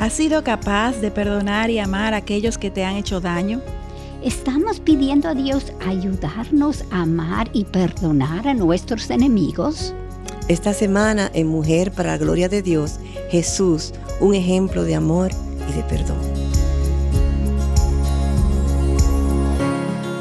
¿Has 0.00 0.14
sido 0.14 0.42
capaz 0.42 0.98
de 1.02 1.10
perdonar 1.10 1.68
y 1.68 1.78
amar 1.78 2.14
a 2.14 2.16
aquellos 2.16 2.56
que 2.56 2.70
te 2.70 2.86
han 2.86 2.96
hecho 2.96 3.20
daño? 3.20 3.60
¿Estamos 4.24 4.80
pidiendo 4.80 5.28
a 5.28 5.34
Dios 5.34 5.74
ayudarnos 5.86 6.84
a 6.90 7.02
amar 7.02 7.50
y 7.52 7.66
perdonar 7.66 8.48
a 8.48 8.54
nuestros 8.54 9.10
enemigos? 9.10 9.92
Esta 10.48 10.72
semana 10.72 11.30
en 11.34 11.48
Mujer 11.48 11.92
para 11.92 12.12
la 12.12 12.16
Gloria 12.16 12.48
de 12.48 12.62
Dios, 12.62 12.98
Jesús, 13.28 13.92
un 14.20 14.34
ejemplo 14.34 14.84
de 14.84 14.94
amor 14.94 15.32
y 15.68 15.72
de 15.74 15.82
perdón. 15.82 16.16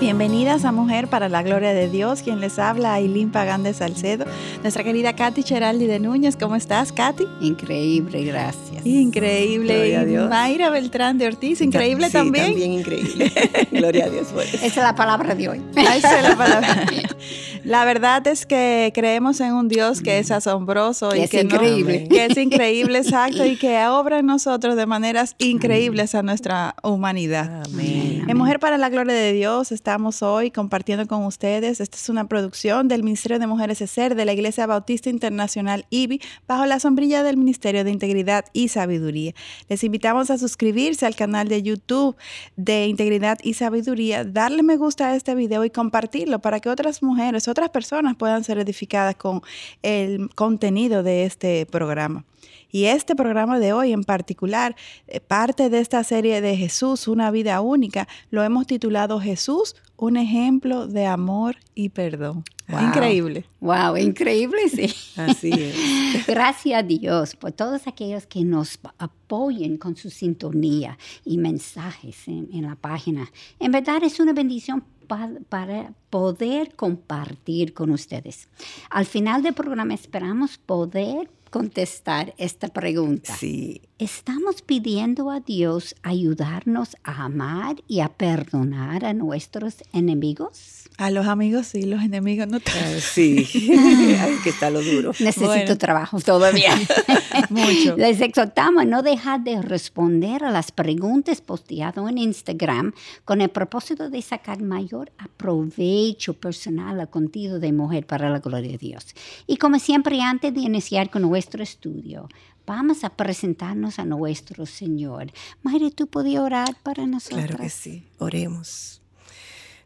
Bienvenidas 0.02 0.66
a 0.66 0.74
Mujer 0.74 1.08
para 1.08 1.30
la 1.30 1.42
Gloria 1.42 1.72
de 1.72 1.90
Dios, 1.90 2.22
quien 2.22 2.42
les 2.42 2.60
habla, 2.60 2.96
Ailín 2.96 3.32
Pagán 3.32 3.64
de 3.64 3.74
Salcedo, 3.74 4.26
nuestra 4.62 4.84
querida 4.84 5.16
Katy 5.16 5.42
Cheraldi 5.42 5.88
de 5.88 6.02
Núñez. 6.02 6.36
¿Cómo 6.36 6.58
estás, 6.58 6.92
Katy? 6.92 7.24
Increíble, 7.40 8.26
gracias. 8.26 8.69
Increíble. 8.86 9.76
Gloria 9.76 10.00
a 10.02 10.06
Dios. 10.06 10.30
Mayra 10.30 10.70
Beltrán 10.70 11.18
de 11.18 11.28
Ortiz, 11.28 11.62
increíble 11.62 12.08
Sí, 12.08 12.14
también. 12.14 12.46
También 12.48 12.74
increíble. 12.74 13.32
Gloria 13.72 14.06
a 14.06 14.10
Dios 14.10 14.28
por 14.28 14.44
eso. 14.44 14.56
Esa 14.58 14.66
es 14.68 14.76
la 14.78 14.96
palabra 14.96 15.36
de 15.36 15.50
hoy. 15.50 15.62
Esa 15.76 16.18
es 16.20 16.24
la 16.30 16.36
palabra. 16.38 16.86
La 17.66 17.84
verdad 17.84 18.26
es 18.28 18.46
que 18.46 18.92
creemos 18.96 19.42
en 19.42 19.54
un 19.54 19.68
Dios 19.68 20.02
que 20.02 20.18
es 20.20 20.32
asombroso 20.32 21.10
Que 21.10 21.20
y 21.20 21.22
es 21.24 21.30
que 21.30 21.44
no- 21.44 21.56
increíble. 21.56 22.08
que 22.08 22.26
es 22.26 22.38
increíble, 22.38 23.00
exacto, 23.00 23.46
y 23.46 23.58
que 23.58 23.86
obra 23.88 24.20
en 24.20 24.28
nosotros 24.28 24.78
de 24.78 24.86
maneras 24.86 25.36
increíbles 25.40 26.16
a 26.16 26.24
nuestra 26.24 26.76
humanidad. 26.84 27.64
Amén. 27.66 28.24
En 28.28 28.38
Mujer 28.38 28.60
para 28.62 28.78
la 28.78 28.88
Gloria 28.90 29.14
de 29.14 29.34
Dios 29.34 29.74
estamos 29.74 30.24
hoy 30.24 30.52
compartiendo 30.52 31.06
con 31.08 31.26
ustedes. 31.26 31.82
Esta 31.82 31.98
es 31.98 32.08
una 32.08 32.28
producción 32.30 32.88
del 32.88 33.04
Ministerio 33.04 33.40
de 33.40 33.48
Mujeres 33.48 33.82
ESER 33.82 34.16
de 34.16 34.24
la 34.26 34.32
Iglesia 34.32 34.66
Bautista 34.66 35.10
Internacional 35.10 35.86
IBI 35.90 36.22
bajo 36.48 36.66
la 36.66 36.80
sombrilla 36.80 37.24
del 37.24 37.36
Ministerio 37.36 37.84
de 37.84 37.92
Integridad 37.92 38.46
y 38.54 38.69
Sabiduría. 38.70 39.34
Les 39.68 39.84
invitamos 39.84 40.30
a 40.30 40.38
suscribirse 40.38 41.06
al 41.06 41.16
canal 41.16 41.50
de 41.50 41.62
YouTube 41.62 42.16
de 42.56 42.88
Integridad 42.88 43.38
y 43.44 43.56
Sabiduría, 43.56 44.24
darle 44.24 44.64
me 44.64 44.78
gusta 44.78 45.10
a 45.10 45.16
este 45.16 45.36
video 45.36 45.66
y 45.66 45.70
compartirlo 45.70 46.40
para 46.40 46.60
que 46.60 46.70
otras 46.70 47.04
mujeres, 47.04 47.48
otras 47.48 47.70
personas 47.70 48.16
puedan 48.16 48.44
ser 48.44 48.58
edificadas 48.60 49.16
con 49.16 49.42
el 49.84 50.30
contenido 50.36 51.04
de 51.04 51.26
este 51.26 51.66
programa. 51.66 52.24
Y 52.72 52.86
este 52.86 53.16
programa 53.16 53.60
de 53.60 53.74
hoy 53.74 53.92
en 53.94 54.04
particular, 54.04 54.76
eh, 55.08 55.20
parte 55.20 55.70
de 55.70 55.80
esta 55.80 56.04
serie 56.04 56.42
de 56.42 56.56
Jesús, 56.56 57.08
una 57.08 57.32
vida 57.32 57.62
única, 57.62 58.08
lo 58.30 58.44
hemos 58.44 58.68
titulado 58.68 59.20
Jesús, 59.20 59.76
un 59.98 60.18
ejemplo 60.18 60.88
de 60.88 61.06
amor 61.06 61.58
y 61.76 61.90
perdón. 61.90 62.44
Wow. 62.68 62.82
Increíble. 62.84 63.46
Wow, 63.62 63.98
increíble, 63.98 64.70
sí. 64.70 64.94
Así 65.20 65.50
es. 65.52 66.26
Gracias 66.28 66.80
a 66.80 66.84
Dios 66.84 67.36
por 67.36 67.52
todos 67.52 67.88
aquellos 67.88 68.28
que 68.28 68.44
nos 68.44 68.78
apoyen 69.00 69.78
con 69.78 69.96
su 69.96 70.12
sintonía 70.12 70.98
y 71.26 71.38
mensajes 71.40 72.28
en, 72.28 72.48
en 72.54 72.62
la 72.68 72.76
página. 72.76 73.32
En 73.60 73.72
verdad 73.72 74.04
es 74.04 74.20
una 74.20 74.34
bendición 74.34 74.84
pa- 75.08 75.32
para 75.50 75.94
poder 76.12 76.76
compartir 76.76 77.74
con 77.74 77.90
ustedes. 77.90 78.48
Al 78.92 79.08
final 79.08 79.42
del 79.42 79.56
programa 79.56 79.96
esperamos 79.96 80.60
poder 80.60 81.30
contestar 81.50 82.34
esta 82.38 82.68
pregunta. 82.70 83.36
Sí. 83.36 83.82
¿Estamos 83.98 84.62
pidiendo 84.62 85.30
a 85.30 85.42
Dios 85.42 85.94
ayudarnos 86.04 86.96
a 87.04 87.26
amar 87.26 87.76
y 87.88 88.00
a 88.00 88.08
perdonar 88.08 89.04
a 89.04 89.14
nuestros 89.14 89.84
enemigos? 89.92 90.86
A 90.98 91.12
los 91.12 91.28
amigos 91.28 91.68
sí, 91.68 91.84
los 91.84 92.02
enemigos 92.02 92.48
no. 92.48 92.58
Ah, 92.66 92.98
Sí. 93.00 93.46
Ahí 94.22 94.36
que 94.44 94.50
está 94.52 94.70
lo 94.70 94.82
duro. 94.82 95.12
Necesito 95.20 95.48
Bueno. 95.48 95.78
trabajo 95.78 96.20
todavía. 96.22 96.72
Mucho. 97.50 97.98
Les 97.98 98.22
exhortamos 98.22 98.84
a 98.84 98.86
no 98.86 99.02
dejar 99.02 99.44
de 99.44 99.62
responder 99.62 100.44
a 100.46 100.52
las 100.52 100.72
preguntas 100.72 101.42
posteadas 101.42 101.98
en 102.10 102.18
Instagram 102.18 102.94
con 103.26 103.42
el 103.42 103.50
propósito 103.50 104.10
de 104.10 104.22
sacar 104.22 104.62
mayor 104.62 105.12
aprovecho 105.18 106.34
personal 106.36 107.00
al 107.00 107.10
contenido 107.10 107.60
de 107.60 107.74
Mujer 107.74 108.06
para 108.06 108.30
la 108.30 108.40
Gloria 108.40 108.72
de 108.72 108.78
Dios. 108.78 109.08
Y 109.48 109.58
como 109.58 109.80
siempre, 109.80 110.22
antes 110.22 110.54
de 110.54 110.62
iniciar 110.62 111.10
con 111.10 111.24
nuestro 111.24 111.39
estudio, 111.40 112.30
vamos 112.66 113.04
a 113.04 113.10
presentarnos 113.10 114.00
a 114.00 114.06
nuestro 114.06 114.66
Señor. 114.66 115.32
Mayre, 115.64 115.92
¿tú 115.92 116.08
podías 116.08 116.44
orar 116.44 116.76
para 116.84 117.08
nosotros? 117.08 117.46
Claro 117.46 117.58
que 117.58 117.70
sí. 117.70 118.04
Oremos. 118.20 119.02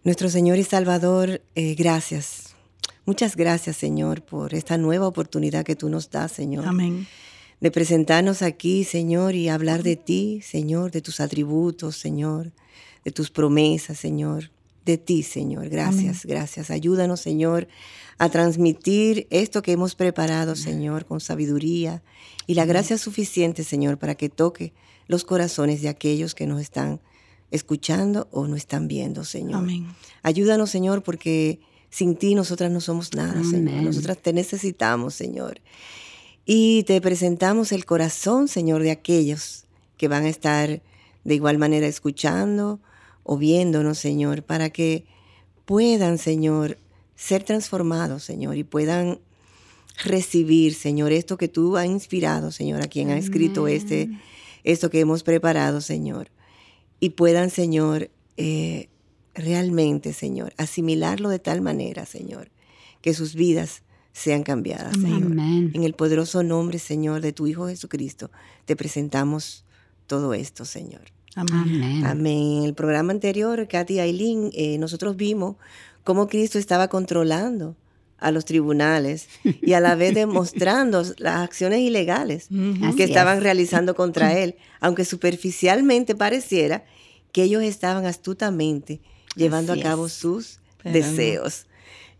Nuestro 0.04 0.30
Señor 0.30 0.58
y 0.58 0.64
Salvador, 0.64 1.42
eh, 1.56 1.76
gracias. 1.76 2.56
Muchas 3.06 3.36
gracias, 3.36 3.78
Señor, 3.78 4.22
por 4.22 4.54
esta 4.54 4.78
nueva 4.78 5.08
oportunidad 5.08 5.64
que 5.64 5.76
tú 5.76 5.90
nos 5.90 6.10
das, 6.10 6.32
Señor. 6.32 6.66
Amén. 6.66 7.08
de 7.62 7.72
presentarnos 7.72 8.42
aquí, 8.42 8.84
Señor, 8.84 9.36
y 9.36 9.48
hablar 9.48 9.84
de 9.84 9.96
ti, 9.96 10.42
Señor, 10.42 10.92
de 10.92 11.02
tus 11.02 11.22
atributos, 11.22 11.96
Señor, 11.96 12.52
de 13.06 13.12
tus 13.12 13.32
promesas, 13.32 13.98
Señor, 13.98 14.52
de 14.86 14.98
ti, 14.98 15.24
Señor. 15.24 15.70
Gracias, 15.70 16.26
gracias. 16.26 16.70
Ayúdanos, 16.70 17.22
Señor, 17.22 17.68
a 18.18 18.30
transmitir 18.30 19.28
esto 19.30 19.62
que 19.62 19.72
hemos 19.72 19.96
preparado, 19.96 20.56
Señor, 20.56 21.06
con 21.06 21.20
sabiduría 21.20 22.04
y 22.48 22.54
la 22.56 22.66
gracia 22.66 22.98
suficiente, 22.98 23.64
Señor, 23.64 23.98
para 23.98 24.16
que 24.16 24.30
toque 24.30 24.74
los 25.08 25.24
corazones 25.24 25.82
de 25.82 25.90
aquellos 25.90 26.36
que 26.36 26.48
nos 26.48 26.62
están 26.62 27.02
escuchando 27.52 28.28
o 28.32 28.48
no 28.48 28.56
están 28.56 28.88
viendo, 28.88 29.24
Señor. 29.24 29.60
Amén. 29.60 29.88
Ayúdanos, 30.24 30.70
Señor, 30.70 31.04
porque 31.04 31.60
sin 31.90 32.16
ti 32.16 32.36
nosotras 32.36 32.72
no 32.72 32.82
somos 32.82 33.14
nada, 33.14 33.44
Señor. 33.44 33.84
Nosotras 33.84 34.18
te 34.18 34.34
necesitamos, 34.34 35.14
Señor. 35.14 35.62
Y 36.46 36.84
te 36.84 37.00
presentamos 37.00 37.72
el 37.72 37.86
corazón, 37.86 38.48
Señor, 38.48 38.82
de 38.82 38.92
aquellos 38.92 39.66
que 39.98 40.08
van 40.08 40.24
a 40.24 40.30
estar 40.30 40.82
de 41.24 41.36
igual 41.36 41.58
manera 41.58 41.88
escuchando 41.88 42.80
o 43.24 43.38
viéndonos, 43.38 43.98
Señor, 43.98 44.44
para 44.44 44.70
que 44.70 45.06
puedan, 45.66 46.18
Señor, 46.18 46.78
ser 47.16 47.44
transformados, 47.44 48.24
Señor, 48.24 48.58
y 48.58 48.64
puedan 48.64 49.20
recibir, 50.04 50.74
Señor, 50.74 51.12
esto 51.12 51.38
que 51.38 51.48
tú 51.48 51.78
has 51.78 51.86
inspirado, 51.86 52.52
Señor, 52.52 52.82
a 52.82 52.88
quien 52.88 53.10
ha 53.10 53.18
escrito 53.18 53.68
este, 53.68 54.10
esto 54.64 54.90
que 54.90 55.00
hemos 55.00 55.24
preparado, 55.24 55.82
Señor, 55.82 56.30
y 57.00 57.12
puedan, 57.12 57.50
Señor, 57.50 58.10
eh, 58.38 58.90
realmente, 59.36 60.14
Señor, 60.14 60.54
asimilarlo 60.58 61.30
de 61.30 61.40
tal 61.40 61.62
manera, 61.62 62.06
Señor, 62.06 62.50
que 63.02 63.14
sus 63.14 63.36
vidas 63.36 63.84
sean 64.14 64.44
cambiadas, 64.44 64.94
Señor. 64.94 65.24
Amén. 65.24 65.72
En 65.74 65.84
el 65.84 65.94
poderoso 65.94 66.44
nombre, 66.44 66.80
Señor, 66.80 67.22
de 67.22 67.34
tu 67.34 67.48
Hijo 67.48 67.68
Jesucristo, 67.68 68.32
te 68.66 68.76
presentamos 68.76 69.66
todo 70.08 70.34
esto, 70.34 70.66
Señor. 70.66 71.02
Amén. 71.36 72.04
Amén. 72.06 72.58
En 72.60 72.64
el 72.64 72.74
programa 72.74 73.12
anterior, 73.12 73.68
Katy 73.68 73.96
y 73.96 74.00
Aileen, 74.00 74.52
eh, 74.54 74.78
nosotros 74.78 75.16
vimos 75.16 75.56
cómo 76.04 76.28
Cristo 76.28 76.60
estaba 76.60 76.88
controlando 76.90 77.76
a 78.20 78.32
los 78.32 78.46
tribunales 78.46 79.28
y 79.62 79.74
a 79.74 79.80
la 79.80 79.96
vez 79.96 80.14
demostrando 80.16 81.04
las 81.18 81.38
acciones 81.42 81.80
ilegales 81.80 82.48
que 82.96 83.04
estaban 83.04 83.38
es. 83.38 83.44
realizando 83.44 83.96
contra 83.96 84.38
él, 84.38 84.56
aunque 84.80 85.06
superficialmente 85.06 86.16
pareciera 86.16 86.86
que 87.32 87.44
ellos 87.44 87.64
estaban 87.64 88.06
astutamente 88.06 89.02
llevando 89.36 89.74
Así 89.74 89.82
a 89.82 89.84
cabo 89.84 90.06
es. 90.06 90.14
sus 90.14 90.60
Pero 90.84 90.98
no. 91.00 91.06
deseos. 91.06 91.66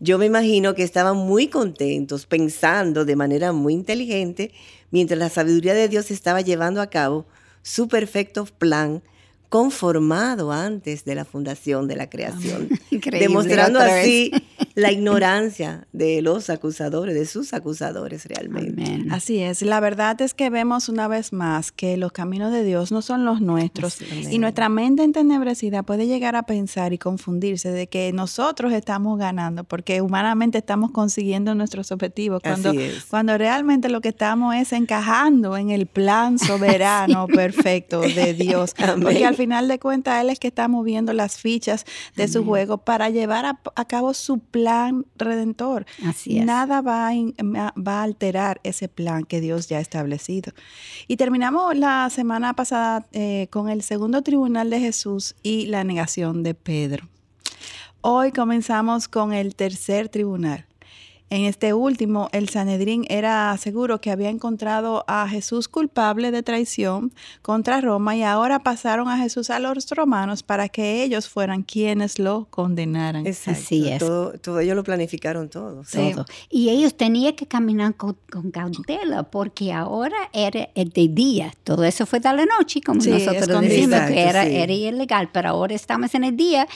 Yo 0.00 0.18
me 0.18 0.26
imagino 0.26 0.74
que 0.74 0.82
estaban 0.82 1.16
muy 1.16 1.46
contentos, 1.48 2.26
pensando 2.26 3.04
de 3.04 3.16
manera 3.16 3.52
muy 3.52 3.72
inteligente, 3.74 4.50
mientras 4.90 5.18
la 5.18 5.30
sabiduría 5.30 5.72
de 5.72 5.88
Dios 5.88 6.10
estaba 6.10 6.40
llevando 6.40 6.82
a 6.82 6.88
cabo 6.90 7.26
su 7.64 7.88
perfecto 7.88 8.44
plan 8.44 9.02
conformado 9.48 10.52
antes 10.52 11.04
de 11.04 11.14
la 11.14 11.24
fundación 11.24 11.88
de 11.88 11.96
la 11.96 12.10
creación, 12.10 12.68
Increíble, 12.90 13.20
demostrando 13.20 13.80
así 13.80 14.30
la 14.74 14.90
ignorancia 14.90 15.86
de 15.92 16.20
los 16.20 16.50
acusadores, 16.50 17.14
de 17.14 17.26
sus 17.26 17.54
acusadores 17.54 18.26
realmente. 18.26 18.82
Amén. 18.82 19.12
Así 19.12 19.38
es, 19.38 19.62
la 19.62 19.78
verdad 19.78 20.20
es 20.20 20.34
que 20.34 20.50
vemos 20.50 20.88
una 20.88 21.06
vez 21.06 21.32
más 21.32 21.70
que 21.70 21.96
los 21.96 22.10
caminos 22.10 22.50
de 22.52 22.64
Dios 22.64 22.90
no 22.90 23.00
son 23.00 23.24
los 23.24 23.40
nuestros 23.40 23.98
y 24.30 24.38
nuestra 24.38 24.68
mente 24.68 25.04
entenebrecida 25.04 25.84
puede 25.84 26.08
llegar 26.08 26.34
a 26.34 26.42
pensar 26.42 26.92
y 26.92 26.98
confundirse 26.98 27.70
de 27.70 27.86
que 27.86 28.12
nosotros 28.12 28.72
estamos 28.72 29.16
ganando 29.16 29.62
porque 29.62 30.00
humanamente 30.00 30.58
estamos 30.58 30.90
consiguiendo 30.90 31.54
nuestros 31.54 31.92
objetivos 31.92 32.42
cuando, 32.42 32.70
Así 32.70 32.80
es. 32.80 33.04
cuando 33.04 33.38
realmente 33.38 33.88
lo 33.88 34.00
que 34.00 34.08
estamos 34.08 34.56
es 34.56 34.72
encajando 34.72 35.56
en 35.56 35.70
el 35.70 35.86
plan 35.86 36.36
soberano 36.38 37.28
perfecto 37.28 38.00
de 38.00 38.34
Dios. 38.34 38.74
Amén. 38.78 39.02
Porque 39.02 39.24
al 39.24 39.36
final 39.36 39.68
de 39.68 39.78
cuentas 39.78 40.20
Él 40.20 40.30
es 40.30 40.40
que 40.40 40.48
está 40.48 40.66
moviendo 40.66 41.12
las 41.12 41.36
fichas 41.38 41.84
de 42.16 42.26
su 42.26 42.44
juego 42.44 42.78
para 42.78 43.08
llevar 43.08 43.46
a, 43.46 43.60
a 43.76 43.84
cabo 43.84 44.14
su 44.14 44.40
plan 44.40 44.63
redentor. 45.16 45.86
Así 46.04 46.38
es. 46.38 46.44
Nada 46.44 46.80
va 46.80 47.08
a, 47.08 47.12
va 47.76 48.00
a 48.00 48.02
alterar 48.02 48.60
ese 48.64 48.88
plan 48.88 49.24
que 49.24 49.40
Dios 49.40 49.68
ya 49.68 49.78
ha 49.78 49.80
establecido. 49.80 50.52
Y 51.08 51.16
terminamos 51.16 51.76
la 51.76 52.08
semana 52.10 52.54
pasada 52.54 53.06
eh, 53.12 53.48
con 53.50 53.68
el 53.68 53.82
segundo 53.82 54.22
tribunal 54.22 54.70
de 54.70 54.80
Jesús 54.80 55.34
y 55.42 55.66
la 55.66 55.84
negación 55.84 56.42
de 56.42 56.54
Pedro. 56.54 57.08
Hoy 58.00 58.32
comenzamos 58.32 59.08
con 59.08 59.32
el 59.32 59.54
tercer 59.54 60.10
tribunal. 60.10 60.66
En 61.34 61.46
este 61.46 61.74
último, 61.74 62.28
el 62.30 62.48
Sanedrín 62.48 63.06
era 63.08 63.56
seguro 63.56 64.00
que 64.00 64.12
había 64.12 64.28
encontrado 64.28 65.04
a 65.08 65.26
Jesús 65.28 65.66
culpable 65.66 66.30
de 66.30 66.44
traición 66.44 67.12
contra 67.42 67.80
Roma 67.80 68.14
y 68.14 68.22
ahora 68.22 68.60
pasaron 68.60 69.08
a 69.08 69.18
Jesús 69.18 69.50
a 69.50 69.58
los 69.58 69.90
romanos 69.90 70.44
para 70.44 70.68
que 70.68 71.02
ellos 71.02 71.28
fueran 71.28 71.64
quienes 71.64 72.20
lo 72.20 72.46
condenaran. 72.50 73.26
Exacto. 73.26 73.60
Así 73.60 73.88
es. 73.88 73.98
Todo, 73.98 74.34
todo 74.38 74.60
ellos 74.60 74.76
lo 74.76 74.84
planificaron 74.84 75.48
todo. 75.48 75.82
Sí. 75.84 76.12
todo. 76.14 76.24
Y 76.50 76.68
ellos 76.70 76.94
tenían 76.96 77.34
que 77.34 77.46
caminar 77.48 77.96
con, 77.96 78.16
con 78.30 78.52
cautela 78.52 79.24
porque 79.24 79.72
ahora 79.72 80.16
era 80.32 80.68
el 80.76 80.90
de 80.90 81.08
día. 81.08 81.52
Todo 81.64 81.82
eso 81.82 82.06
fue 82.06 82.20
de 82.20 82.32
la 82.32 82.44
noche, 82.46 82.80
como 82.80 83.00
Sí, 83.00 83.10
nosotros 83.10 83.60
decimos 83.60 83.88
Exacto, 83.94 84.14
que 84.14 84.20
era, 84.22 84.44
sí. 84.44 84.54
era 84.54 84.72
ilegal, 84.72 85.30
pero 85.32 85.48
ahora 85.48 85.74
estamos 85.74 86.14
en 86.14 86.22
el 86.22 86.36
día 86.36 86.68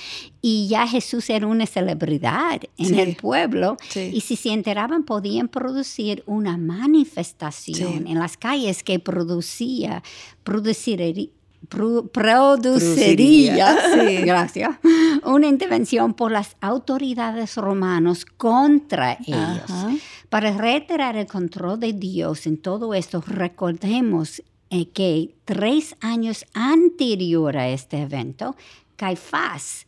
y 0.43 0.67
ya 0.67 0.85
Jesús 0.89 1.31
era 1.31 1.47
una 1.47 1.65
celebridad 1.67 2.61
en 2.77 2.87
Sí. 2.87 2.99
el 3.01 3.15
pueblo 3.15 3.77
Sí. 3.91 4.11
y 4.13 4.21
si 4.23 4.35
se 4.49 4.55
enteraban 4.55 5.05
podían 5.05 5.49
producir 5.49 6.23
una 6.27 6.57
manifestación 6.57 8.05
Sí. 8.07 8.13
en 8.13 8.19
las 8.19 8.37
calles 8.37 8.83
que 8.83 8.99
producía, 8.99 10.03
produciría, 10.45 11.29
pro- 11.69 12.07
produciría, 12.09 13.77
Sí. 13.93 14.17
gracias, 14.25 14.77
una 15.25 15.47
intervención 15.49 16.15
por 16.15 16.31
las 16.33 16.57
autoridades 16.61 17.57
romanos 17.57 18.25
contra 18.25 19.15
ellos. 19.27 19.63
Ajá. 19.71 19.91
Para 20.29 20.57
reiterar 20.57 21.17
el 21.17 21.27
control 21.27 21.81
de 21.81 21.93
Dios 21.93 22.47
en 22.47 22.59
todo 22.59 22.95
esto, 22.95 23.23
recordemos 23.27 24.43
eh, 24.71 24.89
que 24.91 25.35
tres 25.47 25.97
años 26.01 26.45
anterior 26.55 27.57
a 27.57 27.69
este 27.71 28.03
evento, 28.03 28.55
Caifás 28.97 29.87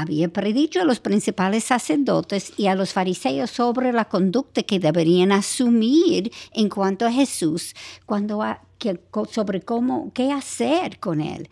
había 0.00 0.28
predicho 0.28 0.80
a 0.80 0.84
los 0.84 1.00
principales 1.00 1.64
sacerdotes 1.64 2.52
y 2.56 2.66
a 2.66 2.74
los 2.74 2.92
fariseos 2.92 3.50
sobre 3.50 3.92
la 3.92 4.06
conducta 4.06 4.62
que 4.62 4.78
deberían 4.78 5.32
asumir 5.32 6.32
en 6.52 6.68
cuanto 6.68 7.06
a 7.06 7.12
Jesús, 7.12 7.74
cuando 8.06 8.42
a- 8.42 8.60
que- 8.78 9.00
co- 9.10 9.26
sobre 9.26 9.60
cómo 9.62 10.12
qué 10.14 10.30
hacer 10.32 11.00
con 11.00 11.20
él. 11.20 11.48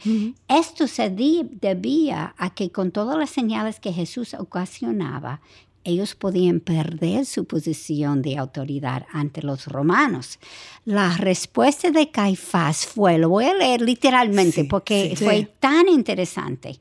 Esto 0.49 0.87
se 0.87 1.11
debía 1.11 2.35
a 2.39 2.55
que 2.55 2.71
con 2.71 2.91
todas 2.93 3.19
las 3.19 3.31
señales 3.31 3.81
que 3.81 3.93
Jesús 3.93 4.35
ocasionaba, 4.35 5.41
ellos 5.83 6.15
podían 6.17 6.59
perder 6.59 7.27
su 7.27 7.45
posición 7.45 8.21
de 8.21 8.37
autoridad 8.39 9.07
ante 9.13 9.41
los 9.43 9.67
romanos. 9.67 10.39
La 10.85 11.17
respuesta 11.17 11.91
de 11.93 12.11
Caifás 12.11 12.87
fue, 12.87 13.19
lo 13.19 13.29
voy 13.29 13.45
a 13.45 13.55
leer 13.55 13.83
literalmente 13.83 14.63
Sí, 14.63 14.65
porque 14.65 15.15
sí. 15.17 15.25
fue 15.25 15.39
Sí. 15.39 15.49
tan 15.61 15.89
interesante. 15.89 16.79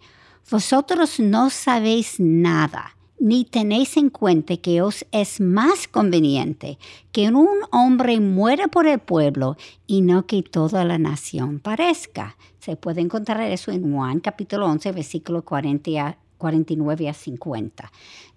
Vosotros 0.52 1.20
no 1.20 1.50
sabéis 1.50 2.16
nada, 2.20 2.96
ni 3.20 3.46
tenéis 3.46 3.98
en 3.98 4.10
cuenta 4.10 4.58
que 4.58 4.82
os 4.82 5.06
es 5.12 5.40
más 5.42 5.88
conveniente 5.88 6.78
que 7.12 7.30
un 7.30 7.48
hombre 7.72 8.20
muera 8.20 8.68
por 8.68 8.86
el 8.88 9.00
pueblo 9.00 9.58
y 9.88 10.02
no 10.02 10.28
que 10.28 10.44
toda 10.44 10.86
la 10.86 10.98
nación 11.00 11.60
parezca. 11.60 12.38
Se 12.60 12.76
puede 12.76 13.02
encontrar 13.02 13.42
eso 13.42 13.72
en 13.72 13.92
Juan 13.92 14.20
capítulo 14.20 14.68
11, 14.68 14.92
versículo 14.92 15.44
40 15.44 15.92
a- 16.08 16.18
49 16.38 17.10
a 17.10 17.14
50. 17.14 17.92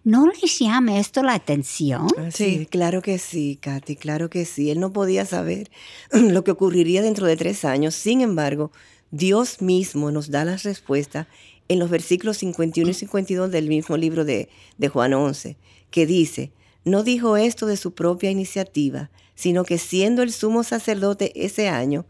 ¿No 0.04 0.28
les 0.28 0.58
llama 0.60 0.98
esto 0.98 1.22
la 1.22 1.34
atención? 1.34 2.06
Así, 2.16 2.58
Sí. 2.60 2.66
claro 2.66 3.02
que 3.02 3.18
sí, 3.18 3.58
Katy, 3.60 3.96
claro 3.96 4.30
que 4.30 4.44
sí. 4.46 4.70
Él 4.70 4.78
no 4.80 4.92
podía 4.92 5.26
saber 5.26 5.70
lo 6.12 6.44
que 6.44 6.52
ocurriría 6.52 7.02
dentro 7.02 7.26
de 7.26 7.36
tres 7.36 7.64
años. 7.66 7.94
Sin 7.96 8.20
embargo, 8.22 8.70
Dios 9.10 9.60
mismo 9.60 10.10
nos 10.12 10.30
da 10.30 10.44
la 10.44 10.56
respuesta 10.56 11.26
en 11.68 11.78
los 11.78 11.90
versículos 11.90 12.38
51 12.38 12.90
y 12.90 12.94
52 12.94 13.50
del 13.50 13.68
mismo 13.68 13.96
libro 13.96 14.24
de, 14.24 14.48
de 14.78 14.88
Juan 14.88 15.14
11, 15.14 15.56
que 15.90 16.06
dice, 16.06 16.52
no 16.84 17.02
dijo 17.02 17.36
esto 17.36 17.66
de 17.66 17.76
su 17.76 17.94
propia 17.94 18.30
iniciativa, 18.30 19.10
sino 19.34 19.64
que 19.64 19.78
siendo 19.78 20.22
el 20.22 20.32
sumo 20.32 20.64
sacerdote 20.64 21.32
ese 21.44 21.68
año, 21.68 22.06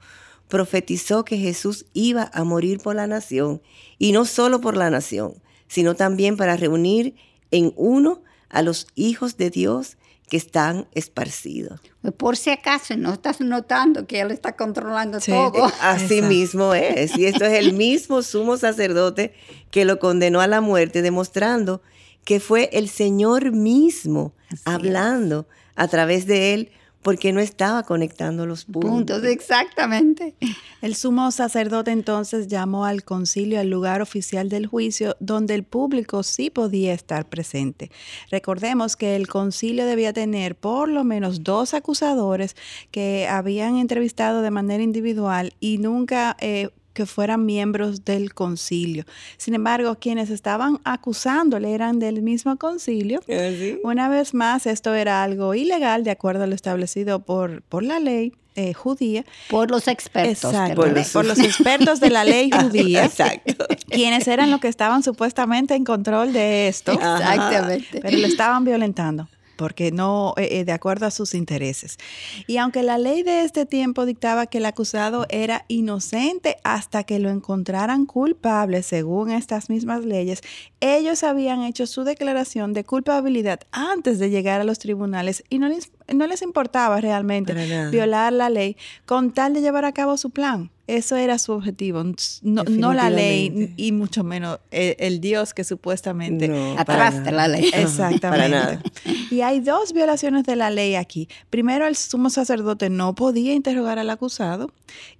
profetizó 0.48 1.24
que 1.24 1.36
Jesús 1.36 1.86
iba 1.92 2.30
a 2.32 2.44
morir 2.44 2.78
por 2.78 2.96
la 2.96 3.06
nación, 3.06 3.60
y 3.98 4.12
no 4.12 4.24
solo 4.24 4.60
por 4.60 4.76
la 4.76 4.90
nación, 4.90 5.34
sino 5.68 5.94
también 5.94 6.36
para 6.36 6.56
reunir 6.56 7.14
en 7.50 7.72
uno 7.76 8.22
a 8.48 8.62
los 8.62 8.86
hijos 8.94 9.36
de 9.36 9.50
Dios 9.50 9.98
que 10.28 10.36
están 10.36 10.86
esparcidos. 10.94 11.80
Pues 12.02 12.14
Por 12.14 12.36
si 12.36 12.50
acaso 12.50 12.96
no 12.96 13.12
estás 13.14 13.40
notando 13.40 14.06
que 14.06 14.20
Él 14.20 14.30
está 14.30 14.56
controlando 14.56 15.20
Sí, 15.20 15.32
todo. 15.32 15.68
Eh, 15.68 15.72
Así 15.80 16.04
Exacto. 16.18 16.28
mismo 16.28 16.74
es. 16.74 17.16
Y 17.16 17.26
esto 17.26 17.44
es 17.44 17.58
el 17.58 17.72
mismo 17.74 18.22
sumo 18.22 18.56
sacerdote 18.56 19.32
que 19.70 19.84
lo 19.84 19.98
condenó 19.98 20.40
a 20.40 20.46
la 20.46 20.60
muerte, 20.60 21.02
demostrando 21.02 21.82
que 22.24 22.40
fue 22.40 22.68
el 22.72 22.88
Señor 22.88 23.52
mismo 23.52 24.34
Así 24.52 24.62
hablando 24.66 25.48
a 25.74 25.88
través 25.88 26.26
de 26.26 26.52
él, 26.54 26.70
porque 27.02 27.32
no 27.32 27.40
estaba 27.40 27.84
conectando 27.84 28.44
los 28.46 28.64
puntos. 28.64 28.90
Puntos, 28.90 29.24
exactamente. 29.24 30.34
El 30.82 30.94
sumo 30.94 31.30
sacerdote 31.30 31.90
entonces 31.90 32.48
llamó 32.48 32.84
al 32.84 33.04
concilio 33.04 33.60
al 33.60 33.70
lugar 33.70 34.02
oficial 34.02 34.48
del 34.48 34.66
juicio 34.66 35.16
donde 35.20 35.54
el 35.54 35.64
público 35.64 36.22
sí 36.22 36.50
podía 36.50 36.92
estar 36.92 37.28
presente. 37.28 37.90
Recordemos 38.30 38.96
que 38.96 39.16
el 39.16 39.28
concilio 39.28 39.86
debía 39.86 40.12
tener 40.12 40.56
por 40.56 40.88
lo 40.88 41.04
menos 41.04 41.44
dos 41.44 41.74
acusadores 41.74 42.56
que 42.90 43.28
habían 43.28 43.76
entrevistado 43.76 44.42
de 44.42 44.50
manera 44.50 44.82
individual 44.82 45.54
y 45.60 45.78
nunca 45.78 46.36
eh, 46.40 46.70
que 46.98 47.06
fueran 47.06 47.46
miembros 47.46 48.04
del 48.04 48.34
concilio. 48.34 49.04
Sin 49.36 49.54
embargo, 49.54 49.96
quienes 50.00 50.30
estaban 50.30 50.80
acusándole 50.82 51.72
eran 51.72 52.00
del 52.00 52.22
mismo 52.22 52.56
concilio. 52.56 53.20
Así. 53.28 53.78
Una 53.84 54.08
vez 54.08 54.34
más, 54.34 54.66
esto 54.66 54.94
era 54.94 55.22
algo 55.22 55.54
ilegal 55.54 56.02
de 56.02 56.10
acuerdo 56.10 56.42
a 56.42 56.46
lo 56.48 56.56
establecido 56.56 57.20
por, 57.20 57.62
por 57.62 57.84
la 57.84 58.00
ley 58.00 58.32
eh, 58.56 58.74
judía. 58.74 59.24
Por 59.48 59.70
los 59.70 59.86
expertos. 59.86 60.52
Exacto, 60.52 60.74
Por 60.80 60.92
los- 60.92 61.10
por 61.10 61.24
los 61.24 61.38
expertos 61.38 62.00
de 62.00 62.10
la 62.10 62.24
ley 62.24 62.50
judía, 62.60 63.04
Exacto. 63.04 63.66
quienes 63.88 64.26
eran 64.26 64.50
los 64.50 64.58
que 64.60 64.66
estaban 64.66 65.04
supuestamente 65.04 65.76
en 65.76 65.84
control 65.84 66.32
de 66.32 66.66
esto. 66.66 66.90
Exactamente. 66.92 68.00
pero 68.02 68.18
lo 68.18 68.26
estaban 68.26 68.64
violentando 68.64 69.28
porque 69.58 69.92
no 69.92 70.32
eh, 70.38 70.60
eh, 70.60 70.64
de 70.64 70.72
acuerdo 70.72 71.04
a 71.04 71.10
sus 71.10 71.34
intereses. 71.34 71.98
Y 72.46 72.56
aunque 72.56 72.82
la 72.82 72.96
ley 72.96 73.22
de 73.22 73.42
este 73.42 73.66
tiempo 73.66 74.06
dictaba 74.06 74.46
que 74.46 74.58
el 74.58 74.64
acusado 74.64 75.26
era 75.28 75.66
inocente 75.68 76.56
hasta 76.64 77.04
que 77.04 77.18
lo 77.18 77.28
encontraran 77.28 78.06
culpable, 78.06 78.82
según 78.82 79.30
estas 79.30 79.68
mismas 79.68 80.04
leyes, 80.04 80.40
ellos 80.80 81.24
habían 81.24 81.64
hecho 81.64 81.86
su 81.86 82.04
declaración 82.04 82.72
de 82.72 82.84
culpabilidad 82.84 83.60
antes 83.72 84.18
de 84.18 84.30
llegar 84.30 84.60
a 84.60 84.64
los 84.64 84.78
tribunales 84.78 85.42
y 85.50 85.58
no 85.58 85.68
les, 85.68 85.90
no 86.14 86.26
les 86.26 86.42
importaba 86.42 87.00
realmente 87.00 87.54
violar 87.90 88.32
la 88.32 88.50
ley 88.50 88.76
con 89.06 89.32
tal 89.32 89.54
de 89.54 89.60
llevar 89.60 89.84
a 89.84 89.92
cabo 89.92 90.16
su 90.16 90.30
plan. 90.30 90.70
Eso 90.86 91.16
era 91.16 91.38
su 91.38 91.52
objetivo, 91.52 92.02
no, 92.40 92.64
no 92.64 92.94
la 92.94 93.10
ley 93.10 93.74
y 93.76 93.92
mucho 93.92 94.24
menos 94.24 94.58
el, 94.70 94.96
el 94.98 95.20
Dios 95.20 95.52
que 95.52 95.62
supuestamente 95.62 96.48
No, 96.48 96.78
Atrás 96.78 97.22
de 97.24 97.30
la 97.30 97.46
ley. 97.46 97.68
Exactamente. 97.74 98.20
Para 98.20 98.48
nada. 98.48 98.82
Y 99.30 99.42
hay 99.42 99.60
dos 99.60 99.92
violaciones 99.92 100.44
de 100.44 100.56
la 100.56 100.70
ley 100.70 100.94
aquí. 100.94 101.28
Primero, 101.50 101.86
el 101.86 101.94
sumo 101.94 102.30
sacerdote 102.30 102.88
no 102.88 103.14
podía 103.14 103.52
interrogar 103.52 103.98
al 103.98 104.08
acusado 104.08 104.70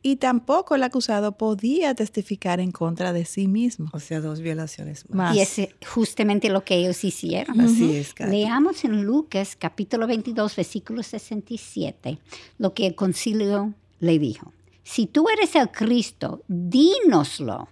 y 0.01 0.17
tampoco 0.17 0.75
el 0.75 0.83
acusado 0.85 1.33
podía 1.33 1.95
testificar 1.95 2.61
en 2.61 2.73
contra 2.73 3.13
de 3.13 3.27
sí 3.27 3.47
mismo. 3.47 3.91
O 3.93 4.01
sea, 4.01 4.23
dos 4.23 4.41
violaciones 4.41 5.05
más. 5.11 5.19
Más. 5.19 5.37
Y 5.37 5.41
es 5.41 5.69
justamente 5.87 6.49
lo 6.49 6.65
que 6.65 6.77
ellos 6.77 7.05
hicieron. 7.05 7.61
Así 7.61 7.95
es, 7.95 8.15
Katy. 8.15 8.31
Leamos 8.31 8.87
en 8.87 9.03
Lucas 9.03 9.55
capítulo 9.59 10.07
22, 10.07 10.57
versículo 10.57 10.78
67, 11.03 12.19
lo 12.59 12.75
que 12.75 12.87
el 12.87 12.95
concilio 12.95 13.75
le 14.01 14.19
dijo. 14.19 14.53
Si 14.83 15.07
tú 15.07 15.29
eres 15.29 15.55
el 15.55 15.71
Cristo, 15.71 16.43
dínoslo. 16.49 17.69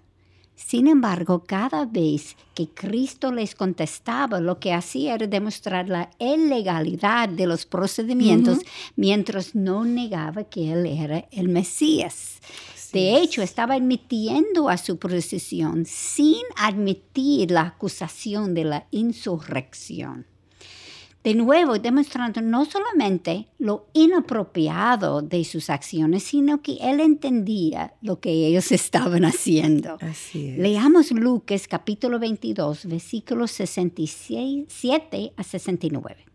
Sin 0.55 0.87
embargo, 0.87 1.45
cada 1.47 1.85
vez 1.85 2.37
que 2.55 2.69
Cristo 2.69 3.31
les 3.31 3.55
contestaba, 3.55 4.41
lo 4.41 4.59
que 4.59 4.73
hacía 4.73 5.15
era 5.15 5.27
demostrar 5.27 5.89
la 5.89 6.11
ilegalidad 6.19 7.29
de 7.29 7.47
los 7.47 7.67
procedimientos, 7.67 8.59
mientras 8.97 9.55
no 9.55 9.85
negaba 9.85 10.45
que 10.45 10.73
Él 10.73 10.87
era 10.87 11.29
el 11.31 11.49
Mesías. 11.49 12.41
De 12.93 13.19
hecho, 13.19 13.43
estaba 13.43 13.75
admitiendo 13.75 14.71
a 14.71 14.79
su 14.79 14.99
procesión 14.99 15.85
sin 15.85 16.43
admitir 16.57 17.51
la 17.51 17.63
acusación 17.63 18.55
de 18.55 18.65
la 18.65 18.87
insurrección. 18.91 20.27
De 21.27 21.35
nuevo, 21.35 21.77
demostrando 21.81 22.41
no 22.41 22.65
solamente 22.67 23.49
lo 23.59 23.89
inapropiado 23.95 25.23
de 25.23 25.43
sus 25.43 25.71
acciones, 25.71 26.23
sino 26.23 26.63
que 26.63 26.75
él 26.81 27.01
entendía 27.01 27.95
lo 28.01 28.21
que 28.21 28.31
ellos 28.31 28.71
estaban 28.81 29.25
haciendo. 29.25 29.99
Así 30.01 30.51
es. 30.51 30.59
Leamos 30.59 31.11
Lucas 31.11 31.67
capítulo 31.67 32.21
22, 32.21 32.87
versículos 32.87 33.51
67 33.51 35.33
a 35.37 35.43
69. 35.43 36.27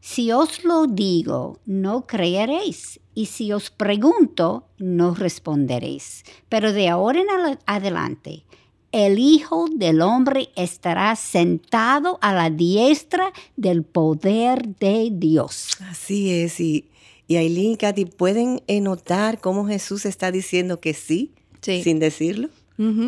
Si 0.00 0.32
os 0.32 0.64
lo 0.64 0.86
digo, 0.86 1.60
no 1.66 2.06
creeréis, 2.06 3.00
y 3.12 3.26
si 3.26 3.52
os 3.52 3.68
pregunto, 3.68 4.68
no 4.78 5.14
responderéis. 5.14 6.22
Pero 6.48 6.72
de 6.72 6.88
ahora 6.88 7.20
en 7.20 7.58
adelante, 7.66 8.46
el 8.92 9.18
Hijo 9.18 9.66
del 9.74 10.00
Hombre 10.00 10.48
estará 10.56 11.14
sentado 11.16 12.18
a 12.22 12.32
la 12.32 12.50
diestra 12.50 13.32
del 13.56 13.82
poder 13.82 14.76
de 14.78 15.10
Dios. 15.12 15.68
Así 15.90 16.32
es, 16.32 16.58
y, 16.60 16.86
y 17.26 17.36
Aileen 17.36 17.72
y 17.72 17.76
Katy, 17.76 18.06
¿pueden 18.06 18.62
notar 18.82 19.40
cómo 19.40 19.66
Jesús 19.66 20.06
está 20.06 20.30
diciendo 20.30 20.80
que 20.80 20.94
sí, 20.94 21.32
Sí. 21.60 21.82
sin 21.82 21.98
decirlo? 21.98 22.48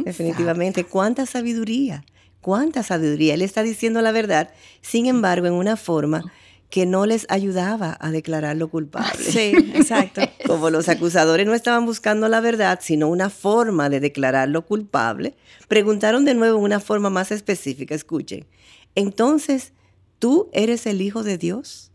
Definitivamente, 0.05 0.85
cuánta 0.85 1.27
sabiduría, 1.27 2.05
cuánta 2.41 2.83
sabiduría. 2.83 3.35
Él 3.35 3.43
está 3.43 3.63
diciendo 3.63 4.03
la 4.03 4.11
verdad, 4.11 4.51
sin 4.83 5.07
embargo, 5.07 5.47
en 5.47 5.53
una 5.53 5.77
forma 5.77 6.25
que 6.71 6.87
no 6.87 7.05
les 7.05 7.27
ayudaba 7.29 7.99
a 8.01 8.11
declararlo 8.13 8.71
culpable. 8.71 9.23
Sí, 9.23 9.53
exacto. 9.75 10.23
Como 10.47 10.71
los 10.71 10.89
acusadores 10.89 11.47
no 11.47 11.55
estaban 11.55 11.85
buscando 11.85 12.29
la 12.29 12.41
verdad, 12.41 12.79
sino 12.81 13.09
una 13.09 13.29
forma 13.29 13.91
de 13.91 13.99
declararlo 13.99 14.65
culpable, 14.65 15.35
preguntaron 15.67 16.25
de 16.25 16.35
nuevo 16.35 16.59
en 16.59 16.65
una 16.65 16.81
forma 16.81 17.11
más 17.11 17.33
específica. 17.33 17.95
Escuchen, 17.95 18.47
entonces, 18.95 19.73
¿tú 20.21 20.49
eres 20.53 20.87
el 20.87 21.03
Hijo 21.03 21.25
de 21.25 21.39
Dios? 21.39 21.91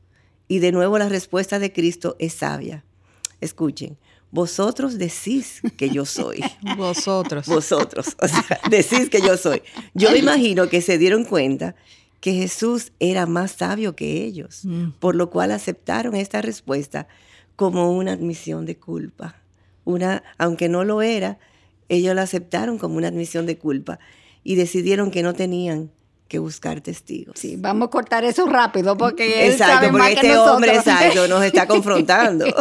Y 0.48 0.60
de 0.60 0.74
nuevo 0.74 0.98
la 1.00 1.10
respuesta 1.10 1.58
de 1.58 1.72
Cristo 1.72 2.18
es 2.20 2.34
sabia. 2.34 2.84
Escuchen, 3.40 3.98
vosotros 4.30 4.98
decís 4.98 5.62
que 5.78 5.90
yo 5.90 6.06
soy. 6.06 6.44
Vosotros. 6.78 7.48
Vosotros, 7.48 8.18
o 8.20 8.28
sea, 8.28 8.60
decís 8.70 9.10
que 9.10 9.22
yo 9.22 9.38
soy. 9.38 9.62
Yo 9.94 10.12
me 10.12 10.18
imagino 10.18 10.68
que 10.68 10.82
se 10.82 10.98
dieron 10.98 11.24
cuenta 11.24 11.76
que 12.26 12.34
Jesús 12.34 12.92
era 13.00 13.28
más 13.28 13.52
sabio 13.52 13.96
que 13.96 14.24
ellos, 14.24 14.62
Mm. 14.66 14.94
por 15.00 15.14
lo 15.16 15.30
cual 15.30 15.52
aceptaron 15.52 16.16
esta 16.16 16.42
respuesta 16.42 17.08
como 17.56 17.92
una 17.92 18.14
admisión 18.14 18.66
de 18.66 18.78
culpa. 18.78 19.36
Una, 19.84 20.24
aunque 20.40 20.68
no 20.68 20.84
lo 20.84 21.04
era, 21.04 21.38
ellos 21.88 22.16
la 22.16 22.24
aceptaron 22.24 22.80
como 22.80 22.98
una 22.98 23.10
admisión 23.10 23.46
de 23.46 23.60
culpa 23.60 24.00
y 24.44 24.56
decidieron 24.56 25.12
que 25.12 25.22
no 25.22 25.36
tenían 25.36 25.92
que 26.28 26.40
buscar 26.40 26.82
testigos. 26.82 27.38
Sí, 27.38 27.58
vamos 27.60 27.90
a 27.90 27.92
cortar 27.92 28.24
eso 28.24 28.48
rápido 28.48 28.98
porque 28.98 29.46
él 29.46 29.52
Exacto, 29.52 29.74
sabe 29.76 29.92
más 29.92 30.02
porque 30.10 30.22
que 30.22 30.28
este 30.30 30.38
hombre 30.40 30.74
nosotros. 30.78 30.96
exacto, 30.96 31.28
nos 31.28 31.44
está 31.44 31.68
confrontando. 31.76 32.46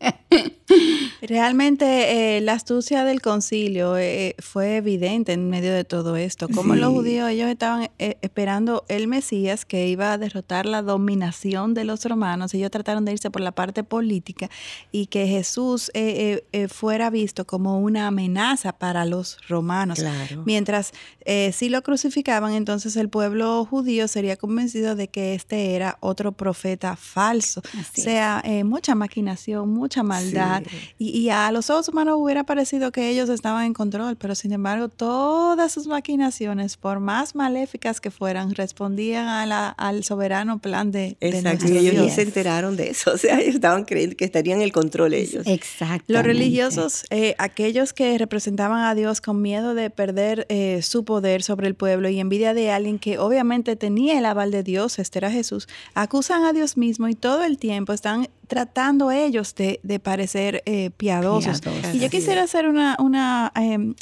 Realmente 1.22 2.36
eh, 2.36 2.40
la 2.40 2.54
astucia 2.54 3.04
del 3.04 3.22
concilio 3.22 3.96
eh, 3.96 4.34
fue 4.40 4.76
evidente 4.76 5.32
en 5.32 5.48
medio 5.48 5.72
de 5.72 5.84
todo 5.84 6.16
esto. 6.16 6.48
Como 6.48 6.74
los 6.74 6.92
judíos, 6.92 7.30
ellos 7.30 7.48
estaban 7.48 7.90
eh, 8.00 8.16
esperando 8.22 8.84
el 8.88 9.06
Mesías 9.06 9.64
que 9.64 9.86
iba 9.86 10.12
a 10.12 10.18
derrotar 10.18 10.66
la 10.66 10.82
dominación 10.82 11.74
de 11.74 11.84
los 11.84 12.04
romanos. 12.04 12.52
Ellos 12.54 12.72
trataron 12.72 13.04
de 13.04 13.12
irse 13.12 13.30
por 13.30 13.40
la 13.40 13.52
parte 13.52 13.84
política 13.84 14.50
y 14.90 15.06
que 15.06 15.26
Jesús 15.28 15.90
eh, 15.94 16.42
eh, 16.52 16.62
eh, 16.64 16.68
fuera 16.68 17.08
visto 17.08 17.46
como 17.46 17.78
una 17.78 18.08
amenaza 18.08 18.72
para 18.72 19.04
los 19.04 19.38
romanos. 19.48 20.00
Claro. 20.00 20.42
Mientras 20.44 20.92
eh, 21.24 21.52
si 21.52 21.68
lo 21.68 21.82
crucificaban, 21.82 22.52
entonces 22.54 22.96
el 22.96 23.08
pueblo 23.08 23.64
judío 23.64 24.08
sería 24.08 24.36
convencido 24.36 24.96
de 24.96 25.08
que 25.08 25.34
este 25.34 25.74
era 25.74 25.96
otro 26.00 26.32
profeta 26.32 26.96
falso. 26.96 27.62
Así 27.78 28.00
o 28.00 28.04
sea, 28.04 28.42
eh, 28.44 28.64
mucha 28.64 28.94
maquinación, 28.94 29.70
mucha 29.70 30.02
maldad. 30.02 30.62
Sí. 30.68 30.94
Y, 30.98 31.11
y 31.12 31.28
a 31.30 31.52
los 31.52 31.68
ojos 31.70 31.88
humanos 31.88 32.16
hubiera 32.18 32.44
parecido 32.44 32.90
que 32.92 33.08
ellos 33.10 33.28
estaban 33.28 33.64
en 33.64 33.74
control, 33.74 34.16
pero 34.16 34.34
sin 34.34 34.52
embargo 34.52 34.88
todas 34.88 35.70
sus 35.72 35.86
maquinaciones, 35.86 36.76
por 36.76 37.00
más 37.00 37.34
maléficas 37.34 38.00
que 38.00 38.10
fueran, 38.10 38.54
respondían 38.54 39.28
a 39.28 39.46
la- 39.46 39.68
al 39.68 40.04
soberano 40.04 40.58
plan 40.58 40.90
de, 40.90 41.16
de 41.20 41.28
Exacto, 41.28 41.66
y 41.68 41.78
ellos 41.78 42.12
se 42.12 42.22
enteraron 42.22 42.76
de 42.76 42.90
eso, 42.90 43.12
o 43.14 43.18
sea, 43.18 43.40
ellos 43.40 43.56
estaban 43.56 43.84
creyendo 43.84 44.16
que 44.16 44.24
estarían 44.24 44.58
en 44.58 44.64
el 44.64 44.72
control 44.72 45.14
ellos. 45.14 45.46
Exacto. 45.46 46.04
Los 46.12 46.22
religiosos, 46.22 47.04
eh, 47.10 47.34
aquellos 47.38 47.92
que 47.92 48.16
representaban 48.18 48.84
a 48.84 48.94
Dios 48.94 49.20
con 49.20 49.42
miedo 49.42 49.74
de 49.74 49.90
perder 49.90 50.46
eh, 50.48 50.80
su 50.82 51.04
poder 51.04 51.42
sobre 51.42 51.66
el 51.68 51.74
pueblo 51.74 52.08
y 52.08 52.20
envidia 52.20 52.54
de 52.54 52.70
alguien 52.70 52.98
que 52.98 53.18
obviamente 53.18 53.76
tenía 53.76 54.18
el 54.18 54.24
aval 54.26 54.50
de 54.50 54.62
Dios, 54.62 54.98
este 54.98 55.18
era 55.18 55.30
Jesús, 55.30 55.68
acusan 55.94 56.44
a 56.44 56.52
Dios 56.52 56.76
mismo 56.76 57.08
y 57.08 57.14
todo 57.14 57.44
el 57.44 57.58
tiempo 57.58 57.92
están 57.92 58.28
tratando 58.52 59.10
ellos 59.10 59.54
de, 59.54 59.80
de 59.82 59.98
parecer 59.98 60.62
eh, 60.66 60.90
piadosos. 60.90 61.62
Piadosos. 61.62 61.94
Y 61.94 62.00
yo 62.00 62.10
quisiera 62.10 62.42
hacer 62.42 62.68
una, 62.68 62.98
una 62.98 63.50
em, 63.54 63.94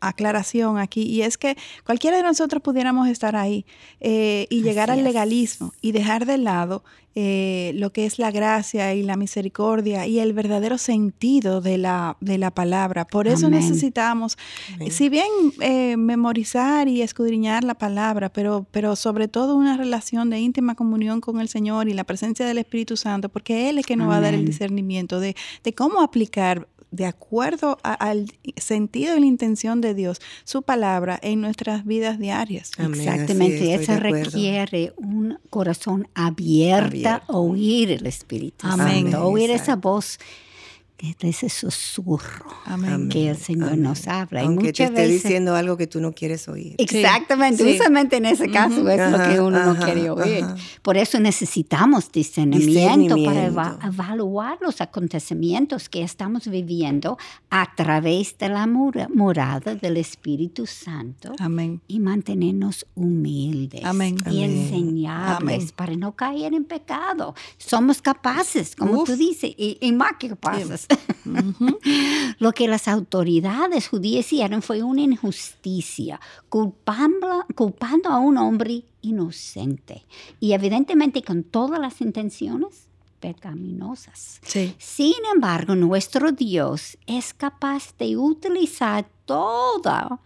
aclaración 0.00 0.78
aquí 0.78 1.02
y 1.02 1.22
es 1.22 1.38
que 1.38 1.56
cualquiera 1.84 2.16
de 2.16 2.22
nosotros 2.22 2.62
pudiéramos 2.62 3.08
estar 3.08 3.36
ahí 3.36 3.64
eh, 4.00 4.46
y 4.50 4.62
llegar 4.62 4.90
Así 4.90 5.00
al 5.00 5.06
es. 5.06 5.12
legalismo 5.12 5.72
y 5.80 5.92
dejar 5.92 6.26
de 6.26 6.38
lado 6.38 6.82
eh, 7.16 7.72
lo 7.74 7.92
que 7.92 8.06
es 8.06 8.20
la 8.20 8.30
gracia 8.30 8.94
y 8.94 9.02
la 9.02 9.16
misericordia 9.16 10.06
y 10.06 10.20
el 10.20 10.32
verdadero 10.32 10.78
sentido 10.78 11.60
de 11.60 11.76
la, 11.76 12.16
de 12.20 12.38
la 12.38 12.52
palabra. 12.52 13.04
Por 13.04 13.26
eso 13.26 13.46
Amén. 13.48 13.60
necesitamos, 13.60 14.38
Amén. 14.74 14.92
si 14.92 15.08
bien 15.08 15.26
eh, 15.60 15.96
memorizar 15.96 16.86
y 16.86 17.02
escudriñar 17.02 17.64
la 17.64 17.74
palabra, 17.74 18.28
pero, 18.28 18.64
pero 18.70 18.94
sobre 18.94 19.26
todo 19.26 19.56
una 19.56 19.76
relación 19.76 20.30
de 20.30 20.38
íntima 20.38 20.76
comunión 20.76 21.20
con 21.20 21.40
el 21.40 21.48
Señor 21.48 21.88
y 21.88 21.94
la 21.94 22.04
presencia 22.04 22.46
del 22.46 22.58
Espíritu 22.58 22.96
Santo, 22.96 23.28
porque 23.28 23.68
Él 23.68 23.78
es 23.78 23.86
que 23.86 23.96
nos 23.96 24.08
va 24.08 24.18
a 24.18 24.20
dar 24.20 24.34
el 24.34 24.44
discernimiento 24.44 25.18
de, 25.18 25.34
de 25.64 25.72
cómo 25.72 26.02
aplicar 26.02 26.68
de 26.90 27.06
acuerdo 27.06 27.78
a- 27.82 27.94
al 27.94 28.26
sentido 28.56 29.16
y 29.16 29.20
la 29.20 29.26
intención 29.26 29.80
de 29.80 29.94
Dios, 29.94 30.20
su 30.44 30.62
palabra 30.62 31.18
en 31.22 31.40
nuestras 31.40 31.84
vidas 31.84 32.18
diarias. 32.18 32.72
Amén, 32.78 33.00
Exactamente, 33.00 33.74
es, 33.74 33.82
eso 33.82 33.96
requiere 34.00 34.92
un 34.96 35.38
corazón 35.50 36.08
abierto, 36.14 36.86
Abierto. 36.88 37.32
a 37.32 37.36
oír 37.38 37.92
el 37.92 38.06
Espíritu 38.06 38.66
Amén. 38.66 39.02
Santo, 39.12 39.24
oír 39.28 39.50
esa 39.50 39.76
voz, 39.76 40.18
ese 41.20 41.48
susurro 41.48 42.46
Amén. 42.64 43.08
Que 43.08 43.30
el 43.30 43.36
Señor 43.36 43.68
Amén. 43.70 43.82
nos 43.82 44.06
habla. 44.08 44.42
Y 44.42 44.46
Aunque 44.46 44.72
te 44.72 44.84
esté 44.84 44.94
veces, 45.02 45.22
diciendo 45.22 45.54
algo 45.54 45.76
que 45.76 45.86
tú 45.86 46.00
no 46.00 46.12
quieres 46.12 46.48
oír. 46.48 46.74
Exactamente, 46.78 47.62
Sí. 47.64 47.70
justamente 47.76 48.16
en 48.16 48.26
ese 48.26 48.50
caso 48.50 48.88
es 48.88 49.10
lo 49.10 49.18
que 49.18 49.40
uno 49.40 49.64
no 49.74 49.76
quiere 49.84 50.10
oír. 50.10 50.44
ajá. 50.44 50.56
Por 50.82 50.96
eso 50.96 51.18
necesitamos 51.20 52.10
discernimiento, 52.12 53.16
para 53.24 53.46
eva- 53.46 53.78
evaluar 53.84 54.58
los 54.60 54.80
acontecimientos 54.80 55.88
que 55.88 56.02
estamos 56.02 56.46
viviendo 56.48 57.18
a 57.50 57.74
través 57.74 58.36
de 58.38 58.48
la 58.48 58.66
mora- 58.66 59.08
morada 59.14 59.74
del 59.74 59.96
Espíritu 59.96 60.66
Santo 60.66 61.32
Amén. 61.38 61.80
y 61.88 62.00
mantenernos 62.00 62.86
humildes 62.94 63.84
Amén. 63.84 64.16
y 64.30 64.42
Amén. 64.44 64.50
enseñables 64.58 65.36
Amén. 65.62 65.70
para 65.76 65.96
no 65.96 66.12
caer 66.12 66.54
en 66.54 66.64
pecado. 66.64 67.34
Somos 67.58 68.00
capaces, 68.02 68.76
como 68.76 69.00
Uf. 69.02 69.06
tú 69.10 69.16
dices, 69.16 69.52
y, 69.56 69.78
y 69.80 69.92
más 69.92 70.12
que 70.18 70.28
capaces. 70.28 70.86
Lo 72.38 72.52
que 72.52 72.68
las 72.68 72.88
autoridades 72.88 73.88
judías 73.88 74.26
hicieron 74.26 74.62
fue 74.62 74.82
una 74.82 75.02
injusticia, 75.02 76.20
culpando, 76.48 77.44
culpando 77.54 78.10
a 78.10 78.18
un 78.18 78.38
hombre 78.38 78.84
inocente 79.02 80.04
y 80.40 80.52
evidentemente 80.52 81.22
con 81.22 81.44
todas 81.44 81.80
las 81.80 82.00
intenciones 82.00 82.88
pecaminosas. 83.20 84.40
Sí. 84.42 84.74
Sin 84.78 85.14
embargo, 85.32 85.74
nuestro 85.74 86.32
Dios 86.32 86.98
es 87.06 87.34
capaz 87.34 87.94
de 87.98 88.16
utilizar 88.16 89.06
todo 89.26 90.20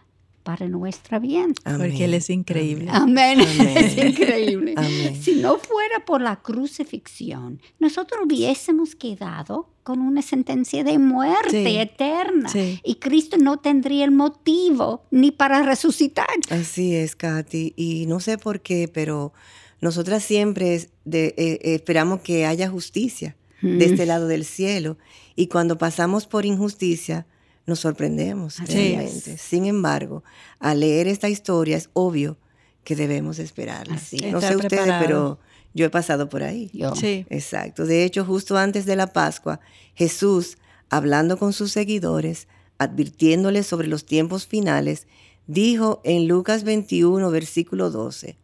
para 0.45 0.67
nuestro 0.69 1.19
bien. 1.19 1.55
Porque 1.65 2.05
Él 2.05 2.13
es 2.13 2.29
increíble. 2.29 2.87
Amén. 2.91 3.41
Amén. 3.41 3.77
Es 3.77 3.97
increíble. 3.97 4.75
Amén. 4.77 5.19
Si 5.21 5.33
no 5.35 5.57
fuera 5.57 6.05
por 6.05 6.21
la 6.21 6.35
crucifixión, 6.41 7.59
nosotros 7.79 8.21
hubiésemos 8.25 8.95
quedado 8.95 9.69
con 9.83 9.99
una 9.99 10.21
sentencia 10.21 10.83
de 10.83 10.99
muerte 10.99 11.65
Sí. 11.65 11.77
eterna. 11.77 12.49
Sí. 12.49 12.79
Y 12.83 12.95
Cristo 12.95 13.37
no 13.37 13.57
tendría 13.57 14.05
el 14.05 14.11
motivo 14.11 15.03
ni 15.11 15.31
para 15.31 15.63
resucitar. 15.63 16.27
Así 16.51 16.95
es, 16.95 17.15
Katy. 17.15 17.73
Y 17.75 18.05
no 18.07 18.19
sé 18.19 18.37
por 18.37 18.61
qué, 18.61 18.87
pero 18.87 19.33
nosotras 19.81 20.23
siempre 20.23 20.87
de- 21.05 21.27
eh, 21.27 21.33
eh, 21.37 21.59
esperamos 21.75 22.21
que 22.21 22.45
haya 22.45 22.69
justicia 22.69 23.35
Mm. 23.61 23.77
de 23.79 23.85
este 23.85 24.05
lado 24.05 24.27
del 24.27 24.45
cielo. 24.45 24.97
Y 25.35 25.47
cuando 25.47 25.77
pasamos 25.77 26.27
por 26.27 26.45
injusticia, 26.45 27.25
nos 27.65 27.79
sorprendemos 27.79 28.59
Así 28.59 28.73
realmente. 28.73 29.33
es. 29.33 29.41
Sin 29.41 29.65
embargo, 29.65 30.23
al 30.59 30.81
leer 30.81 31.07
esta 31.07 31.29
historia 31.29 31.77
es 31.77 31.89
obvio 31.93 32.37
que 32.83 32.95
debemos 32.95 33.39
esperarla. 33.39 33.95
Así 33.95 34.17
No 34.31 34.39
sé 34.41 34.55
ustedes, 34.55 34.69
preparado. 34.83 35.03
pero 35.05 35.39
yo 35.73 35.85
he 35.85 35.89
pasado 35.89 36.29
por 36.29 36.43
ahí. 36.43 36.69
Yo. 36.73 36.95
Sí. 36.95 37.25
Exacto. 37.29 37.85
De 37.85 38.03
hecho, 38.03 38.23
justo 38.23 38.57
antes 38.57 38.85
de 38.85 38.95
la 38.95 39.07
Pascua, 39.07 39.59
Jesús, 39.95 40.57
hablando 40.89 41.37
con 41.37 41.51
sus 41.53 41.71
seguidores, 41.71 42.47
advirtiéndoles 42.77 43.65
sobre 43.65 43.87
los 43.87 44.05
tiempos 44.05 44.45
finales, 44.45 45.07
dijo 45.47 46.01
en 46.03 46.27
Lucas 46.27 46.63
21, 46.63 47.29
versículo 47.31 47.89
12, 47.89 48.37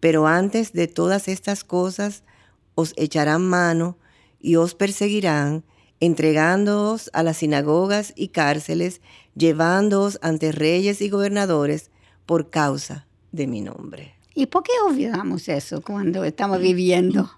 pero 0.00 0.26
antes 0.26 0.72
de 0.72 0.88
todas 0.88 1.28
estas 1.28 1.62
cosas 1.64 2.22
os 2.74 2.92
echarán 2.96 3.42
mano 3.42 3.98
y 4.40 4.56
os 4.56 4.74
perseguirán, 4.74 5.64
entregándoos 6.02 7.10
a 7.12 7.22
las 7.22 7.36
sinagogas 7.36 8.12
y 8.16 8.28
cárceles, 8.28 9.00
llevándoos 9.36 10.18
ante 10.20 10.50
reyes 10.50 11.00
y 11.00 11.08
gobernadores 11.08 11.92
por 12.26 12.50
causa 12.50 13.06
de 13.30 13.46
mi 13.46 13.60
nombre. 13.60 14.16
¿Y 14.34 14.46
por 14.46 14.64
qué 14.64 14.72
olvidamos 14.84 15.48
eso 15.48 15.80
cuando 15.80 16.24
estamos 16.24 16.58
viviendo? 16.60 17.30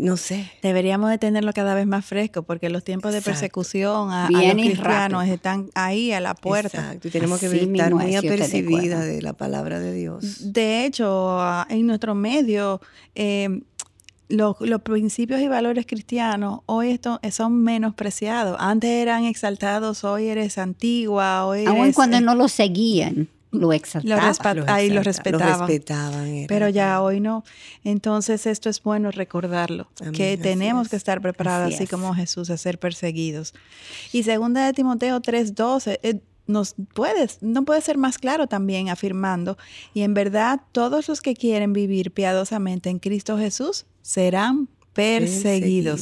no 0.00 0.16
sé. 0.16 0.50
Deberíamos 0.62 1.10
de 1.10 1.18
tenerlo 1.18 1.52
cada 1.52 1.74
vez 1.74 1.86
más 1.86 2.04
fresco 2.04 2.42
porque 2.42 2.70
los 2.70 2.82
tiempos 2.82 3.12
de 3.12 3.22
persecución 3.22 4.10
a, 4.10 4.28
los 4.30 4.42
y 4.42 4.50
cristianos 4.50 5.20
rápido. 5.20 5.34
están 5.34 5.70
ahí 5.74 6.12
a 6.12 6.20
la 6.20 6.34
puerta. 6.34 6.78
Exacto. 6.78 7.08
Y 7.08 7.10
tenemos 7.10 7.40
que 7.40 7.46
estar 7.46 7.94
muy 7.94 8.16
apercibidas 8.16 9.04
de 9.04 9.22
la 9.22 9.34
palabra 9.34 9.78
de 9.78 9.92
Dios. 9.92 10.52
De 10.52 10.84
hecho, 10.84 11.38
en 11.68 11.86
nuestro 11.86 12.14
medio, 12.14 12.80
eh, 13.14 13.62
los, 14.30 14.56
los 14.60 14.80
principios 14.82 15.40
y 15.40 15.48
valores 15.48 15.84
cristianos 15.86 16.60
hoy 16.66 16.90
esto, 16.90 17.20
son 17.30 17.62
menospreciados. 17.62 18.56
Antes 18.58 18.90
eran 18.90 19.24
exaltados, 19.24 20.04
hoy 20.04 20.28
eres 20.28 20.56
antigua, 20.58 21.44
hoy 21.46 21.66
Aun 21.66 21.78
eres, 21.78 21.94
cuando 21.96 22.16
eh, 22.16 22.20
no 22.20 22.34
lo 22.34 22.48
seguían, 22.48 23.28
lo 23.52 23.60
lo 23.60 23.72
exaltaban. 23.72 24.32
respa- 24.32 24.64
ahí 24.68 24.90
lo 24.90 25.02
respetaban. 25.02 25.48
Lo 25.60 25.66
respetaban. 25.66 26.26
era- 26.28 26.46
Pero 26.48 26.68
ya 26.68 27.02
hoy 27.02 27.20
no. 27.20 27.42
Entonces 27.84 28.46
esto 28.46 28.70
es 28.70 28.82
bueno 28.82 29.10
recordarlo, 29.10 29.88
Amén, 30.00 30.12
que 30.12 30.36
tenemos 30.38 30.86
es. 30.86 30.90
que 30.90 30.96
estar 30.96 31.20
preparados, 31.20 31.66
Así 31.66 31.74
así, 31.74 31.84
es. 31.84 31.90
como 31.90 32.14
Jesús, 32.14 32.48
a 32.50 32.56
ser 32.56 32.78
perseguidos. 32.78 33.52
Y 34.12 34.22
segunda 34.22 34.64
de 34.64 34.72
Timoteo 34.72 35.20
3:12 35.20 35.98
eh, 36.02 36.20
nos 36.46 36.74
puedes, 36.94 37.38
no 37.42 37.64
puede 37.64 37.80
ser 37.80 37.96
más 37.98 38.18
claro 38.18 38.46
también 38.48 38.88
afirmando, 38.88 39.56
y 39.94 40.02
en 40.02 40.14
verdad 40.14 40.60
todos 40.72 41.08
los 41.08 41.20
que 41.20 41.34
quieren 41.34 41.72
vivir 41.72 42.10
piadosamente 42.12 42.90
en 42.90 42.98
Cristo 42.98 43.36
Jesús 43.38 43.86
serán 44.02 44.68
perseguidos. 44.92 46.00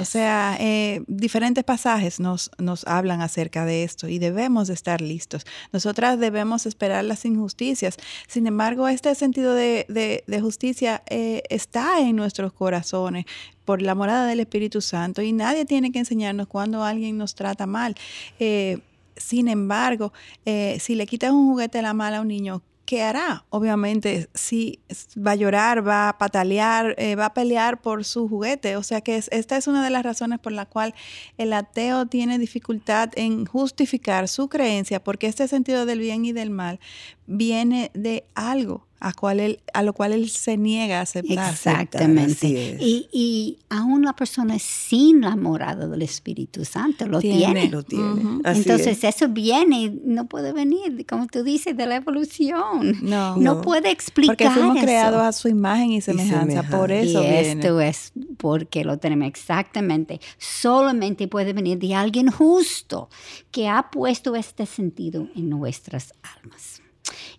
O 0.00 0.04
sea, 0.04 0.56
eh, 0.58 1.02
diferentes 1.06 1.62
pasajes 1.62 2.20
nos, 2.20 2.50
nos 2.58 2.86
hablan 2.86 3.20
acerca 3.20 3.64
de 3.66 3.84
esto 3.84 4.08
y 4.08 4.18
debemos 4.18 4.68
de 4.68 4.74
estar 4.74 5.00
listos. 5.00 5.44
Nosotras 5.72 6.18
debemos 6.18 6.66
esperar 6.66 7.04
las 7.04 7.24
injusticias. 7.26 7.96
Sin 8.26 8.46
embargo, 8.46 8.88
este 8.88 9.14
sentido 9.14 9.54
de, 9.54 9.86
de- 9.88 10.24
de 10.26 10.40
justicia 10.40 11.02
eh, 11.08 11.42
está 11.50 12.00
en 12.00 12.16
nuestros 12.16 12.52
corazones 12.52 13.24
por 13.64 13.82
la 13.82 13.94
morada 13.94 14.26
del 14.26 14.40
Espíritu 14.40 14.80
Santo 14.80 15.22
y 15.22 15.32
nadie 15.32 15.64
tiene 15.64 15.92
que 15.92 15.98
enseñarnos 16.00 16.48
cuando 16.48 16.82
alguien 16.82 17.16
nos 17.18 17.34
trata 17.34 17.66
mal. 17.66 17.94
Eh, 18.38 18.78
sin 19.16 19.48
embargo, 19.48 20.12
eh, 20.44 20.78
si 20.80 20.94
le 20.96 21.06
quitas 21.06 21.30
un 21.30 21.50
juguete 21.50 21.78
de 21.78 21.82
la 21.82 21.94
mala 21.94 22.18
a 22.18 22.20
un 22.22 22.28
niño, 22.28 22.62
¿qué 22.84 23.02
hará? 23.02 23.44
Obviamente, 23.50 24.28
sí, 24.34 24.80
s- 24.88 25.18
va 25.20 25.32
a 25.32 25.36
llorar, 25.36 25.86
va 25.86 26.08
a 26.10 26.18
patalear, 26.18 26.94
eh, 26.98 27.16
va 27.16 27.26
a 27.26 27.34
pelear 27.34 27.80
por 27.80 28.04
su 28.04 28.28
juguete. 28.28 28.76
O 28.76 28.82
sea 28.82 29.00
que 29.00 29.16
es- 29.16 29.28
esta 29.32 29.56
es 29.56 29.66
una 29.66 29.82
de 29.82 29.90
las 29.90 30.02
razones 30.02 30.38
por 30.38 30.52
la 30.52 30.66
cual 30.66 30.94
el 31.38 31.52
ateo 31.52 32.06
tiene 32.06 32.38
dificultad 32.38 33.10
en 33.16 33.46
justificar 33.46 34.28
su 34.28 34.48
creencia, 34.48 35.02
porque 35.02 35.26
este 35.26 35.48
sentido 35.48 35.86
del 35.86 35.98
bien 36.00 36.24
y 36.24 36.32
del 36.32 36.50
mal 36.50 36.78
viene 37.26 37.90
de 37.94 38.24
algo 38.34 38.86
a, 39.06 39.12
cual 39.12 39.40
él, 39.40 39.60
a 39.72 39.82
lo 39.82 39.92
cual 39.92 40.12
él 40.12 40.28
se 40.30 40.56
niega 40.56 40.98
a 40.98 41.02
aceptar. 41.02 41.52
Exactamente. 41.52 42.78
Y, 42.80 43.08
y 43.12 43.58
aún 43.68 44.02
la 44.04 44.14
persona 44.14 44.58
sin 44.58 45.20
la 45.22 45.36
morada 45.36 45.86
del 45.86 46.02
Espíritu 46.02 46.64
Santo 46.64 47.06
lo 47.06 47.18
Tiene. 47.20 47.38
tiene. 47.38 47.68
Lo 47.68 47.82
tiene. 47.82 48.04
Ujú. 48.04 48.40
Así 48.44 48.60
Entonces 48.60 49.04
es. 49.04 49.04
eso 49.16 49.28
viene, 49.28 49.92
no 50.04 50.26
puede 50.26 50.52
venir, 50.52 51.04
como 51.06 51.26
tú 51.26 51.42
dices, 51.42 51.76
de 51.76 51.86
la 51.86 51.96
evolución. 51.96 52.98
No, 53.02 53.36
No, 53.36 53.54
No. 53.56 53.60
puede 53.62 53.90
explicar 53.90 54.36
porque 54.36 54.50
fuimos 54.50 54.76
eso. 54.76 54.84
creados 54.86 55.20
a 55.20 55.32
su 55.32 55.48
imagen 55.48 55.92
y 55.92 56.00
semejanza. 56.00 56.62
Por 56.62 56.88
semejanza. 56.90 56.94
eso 57.10 57.22
y 57.22 57.26
viene. 57.26 57.52
esto 57.60 57.80
es 57.80 58.12
porque 58.38 58.84
lo 58.84 58.98
tenemos 58.98 59.28
exactamente. 59.28 60.20
Solamente 60.38 61.28
puede 61.28 61.52
venir 61.52 61.78
de 61.78 61.94
alguien 61.94 62.30
justo 62.30 63.08
que 63.50 63.68
ha 63.68 63.90
puesto 63.90 64.34
este 64.34 64.66
sentido 64.66 65.28
en 65.36 65.50
nuestras 65.50 66.12
almas. 66.40 66.80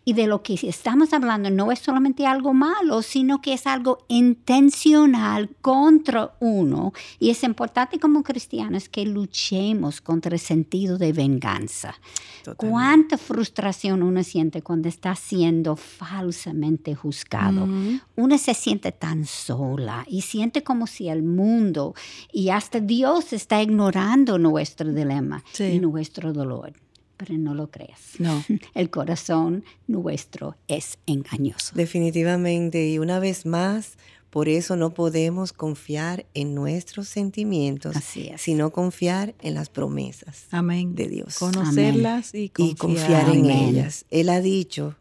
Y 0.08 0.14
de 0.14 0.28
lo 0.28 0.44
que 0.44 0.54
estamos 0.54 1.12
hablando 1.14 1.50
no 1.50 1.72
es 1.72 1.80
solamente 1.80 2.28
algo 2.28 2.54
malo, 2.54 3.02
sino 3.02 3.42
que 3.42 3.54
es 3.54 3.66
algo 3.66 4.06
intencional 4.08 5.50
contra 5.62 6.36
uno. 6.40 6.94
Y 7.20 7.32
es 7.32 7.44
importante 7.44 8.00
como 8.00 8.22
cristianos 8.24 8.88
que 8.88 9.06
luchemos 9.06 10.02
contra 10.02 10.34
el 10.36 10.40
sentido 10.40 10.98
de 10.98 11.12
venganza. 11.12 11.96
Totalmente. 12.44 12.72
Cuánta 12.72 13.18
frustración 13.18 14.04
uno 14.04 14.24
siente 14.24 14.62
cuando 14.62 14.88
está 14.88 15.16
siendo 15.16 15.76
falsamente 15.76 16.94
juzgado. 16.96 17.64
Ujú. 17.64 18.00
Uno 18.16 18.38
se 18.38 18.54
siente 18.54 18.92
tan 18.92 19.26
sola 19.26 20.06
y 20.08 20.22
siente 20.22 20.64
como 20.64 20.86
si 20.88 21.10
el 21.10 21.24
mundo 21.24 21.96
y 22.32 22.50
hasta 22.50 22.80
Dios 22.80 23.34
está 23.34 23.62
ignorando 23.62 24.38
nuestro 24.38 24.94
dilema 24.94 25.44
Sí. 25.52 25.64
y 25.64 25.80
nuestro 25.80 26.32
dolor. 26.32 26.74
Pero 27.18 27.38
no 27.38 27.54
lo 27.54 27.70
creas. 27.72 28.00
No. 28.20 28.44
El 28.74 28.90
corazón 28.90 29.64
nuestro 29.88 30.56
es 30.68 30.98
engañoso. 31.06 31.74
Definitivamente. 31.76 32.90
Y 32.90 33.00
una 33.00 33.20
vez 33.20 33.46
más, 33.46 33.98
por 34.30 34.50
eso 34.50 34.76
no 34.76 34.94
podemos 34.94 35.54
confiar 35.54 36.26
en 36.34 36.56
nuestros 36.56 37.08
sentimientos, 37.08 37.96
Así 37.96 38.28
es. 38.28 38.42
sino 38.42 38.72
confiar 38.72 39.34
en 39.40 39.54
las 39.54 39.70
promesas 39.70 40.48
Amén. 40.52 40.94
de 40.96 41.08
Dios. 41.08 41.38
Conocerlas 41.38 42.36
y 42.36 42.50
confiar, 42.50 42.72
y 42.72 42.76
confiar 42.76 43.30
en 43.30 43.46
Amén. 43.46 43.70
ellas. 43.70 44.06
Él 44.10 44.28
ha 44.30 44.42
dicho 44.42 44.96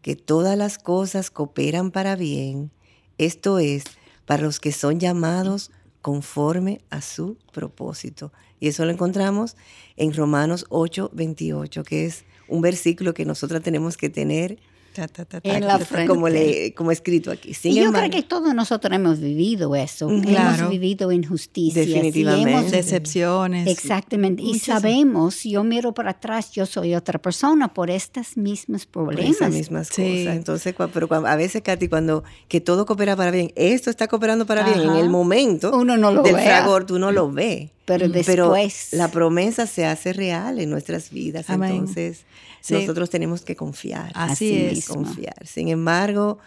que 0.00 0.14
todas 0.14 0.56
las 0.56 0.78
cosas 0.78 1.30
cooperan 1.30 1.90
para 1.90 2.14
bien, 2.14 2.70
esto 3.18 3.58
es, 3.58 3.82
para 4.26 4.44
los 4.44 4.60
que 4.60 4.70
son 4.70 5.00
llamados 5.00 5.72
conforme 6.08 6.80
a 6.88 7.02
su 7.02 7.36
propósito. 7.52 8.32
Y 8.60 8.68
eso 8.68 8.86
lo 8.86 8.90
encontramos 8.90 9.58
en 9.98 10.14
Romanos 10.14 10.64
8, 10.70 11.10
28, 11.12 11.84
que 11.84 12.06
es 12.06 12.24
un 12.48 12.62
versículo 12.62 13.12
que 13.12 13.26
nosotras 13.26 13.62
tenemos 13.62 13.98
que 13.98 14.08
tener 14.08 14.58
Ta, 14.98 15.06
ta, 15.06 15.24
ta, 15.24 15.38
En 15.44 15.64
la 15.64 15.78
frente. 15.78 16.08
como, 16.08 16.28
le- 16.28 16.74
como 16.74 16.90
escrito 16.90 17.30
aquí. 17.30 17.54
Sin 17.54 17.70
y 17.70 17.76
yo 17.76 17.84
embargo, 17.84 18.08
creo 18.10 18.20
que 18.22 18.28
todos 18.28 18.52
nosotros 18.52 18.92
hemos 18.92 19.20
vivido 19.20 19.76
eso. 19.76 20.08
Claro. 20.22 20.58
Hemos 20.58 20.70
vivido 20.70 21.12
injusticias. 21.12 21.86
y 21.86 21.92
hemos- 22.26 22.70
Decepciones. 22.72 23.68
Exactamente. 23.68 24.42
Y 24.42 24.58
sabemos, 24.58 25.44
yo 25.44 25.62
miro 25.62 25.94
para 25.94 26.10
atrás, 26.10 26.50
yo 26.50 26.66
soy 26.66 26.96
otra 26.96 27.20
persona 27.20 27.72
por 27.72 27.90
estos 27.90 28.36
mismos 28.36 28.86
por 28.86 29.06
problemas. 29.06 29.36
esas 29.36 29.52
mismas 29.52 29.86
Sí. 29.86 30.02
cosas. 30.24 30.36
Entonces, 30.36 30.74
pero 30.92 31.08
a 31.14 31.36
veces, 31.36 31.62
Katy, 31.62 31.86
cuando 31.88 32.24
que 32.48 32.60
todo 32.60 32.84
coopera 32.84 33.14
para 33.14 33.30
bien, 33.30 33.52
esto 33.54 33.90
está 33.90 34.08
cooperando 34.08 34.46
para 34.46 34.64
bien, 34.64 34.80
en 34.80 34.96
el 34.96 35.08
momento 35.10 35.70
Uno 35.76 35.96
no 35.96 36.10
lo 36.10 36.22
del 36.24 36.34
fragor, 36.34 36.86
tú 36.86 36.98
no 36.98 37.12
lo 37.12 37.30
ves. 37.30 37.70
Pero 37.88 38.06
Pero 38.24 38.44
después. 38.52 38.92
la 38.92 39.10
promesa 39.10 39.66
se 39.66 39.84
hace 39.86 40.12
real 40.12 40.60
en 40.60 40.70
nuestras 40.70 41.10
vidas. 41.10 41.48
Amén. 41.50 41.72
Entonces, 41.72 42.20
Sí. 42.60 42.74
nosotros 42.74 43.10
tenemos 43.10 43.42
que 43.42 43.56
confiar. 43.56 44.12
Así 44.14 44.32
Así 44.68 44.78
es. 44.78 44.88
Confiar. 44.88 45.46
Sin 45.46 45.68
embargo, 45.68 46.38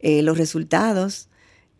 eh, 0.00 0.22
los 0.22 0.36
resultados 0.38 1.28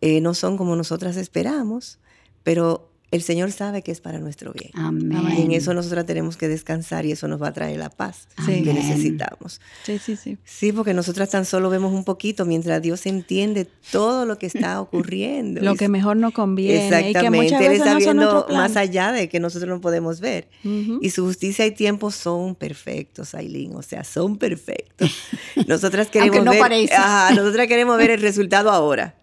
eh, 0.03 0.21
no 0.21 0.35
son 0.35 0.57
como 0.59 0.77
nosotras 0.77 1.17
esperamos, 1.17 1.99
pero 2.43 2.91
el 3.13 3.23
Señor 3.23 3.53
sabe 3.53 3.83
que 3.83 3.93
es 3.93 4.01
para 4.01 4.19
nuestro 4.19 4.53
bien. 4.53 4.71
Amén. 4.75 5.35
Y 5.39 5.43
en 5.43 5.53
eso 5.53 5.73
nosotras 5.75 6.07
tenemos 6.07 6.37
que 6.37 6.49
descansar 6.49 7.07
y 7.07 7.13
eso 7.13 7.29
nos 7.29 7.41
va 7.41 7.49
a 7.49 7.53
traer 7.53 7.79
la 7.79 7.89
paz 7.89 8.27
Sí. 8.45 8.63
que 8.65 8.73
necesitamos. 8.75 9.61
Sí, 9.85 9.99
sí, 9.99 10.17
sí. 10.17 10.39
Sí, 10.45 10.73
porque 10.73 10.93
nosotras 10.93 11.31
tan 11.31 11.45
solo 11.45 11.71
vemos 11.71 11.93
un 11.93 12.05
poquito 12.05 12.45
mientras 12.45 12.83
Dios 12.83 13.07
entiende 13.07 13.69
todo 13.93 14.27
lo 14.27 14.39
que 14.39 14.47
está 14.47 14.81
ocurriendo. 14.81 15.61
Lo 15.63 15.77
que 15.77 15.89
mejor 15.89 16.17
nos 16.17 16.33
conviene. 16.33 16.87
Y 16.87 16.91
que 16.91 16.97
Exactamente, 17.09 17.45
muchas 17.45 17.61
Él 17.63 17.69
veces 17.69 17.87
está 17.87 17.95
no 17.95 17.99
viendo 17.99 18.47
más 18.51 18.77
allá 18.77 19.13
de 19.13 19.29
que 19.29 19.39
nosotros 19.41 19.69
no 19.69 19.81
podemos 19.81 20.21
ver. 20.21 20.49
Y 20.65 21.11
su 21.11 21.25
justicia 21.25 21.65
y 21.67 21.71
tiempo 21.71 22.11
son 22.11 22.55
perfectos, 22.55 23.35
Aileen, 23.35 23.75
o 23.77 23.83
sea, 23.83 24.03
son 24.05 24.37
perfectos. 24.37 25.11
Nosotras 25.67 26.09
queremos 26.09 26.45
no 26.45 26.51
ver, 26.51 26.61
parece. 26.61 26.95
Ajá, 26.95 27.35
nosotras 27.35 27.67
queremos 27.67 27.97
ver 27.99 28.11
el 28.11 28.21
resultado 28.21 28.71
ahora, 28.71 29.15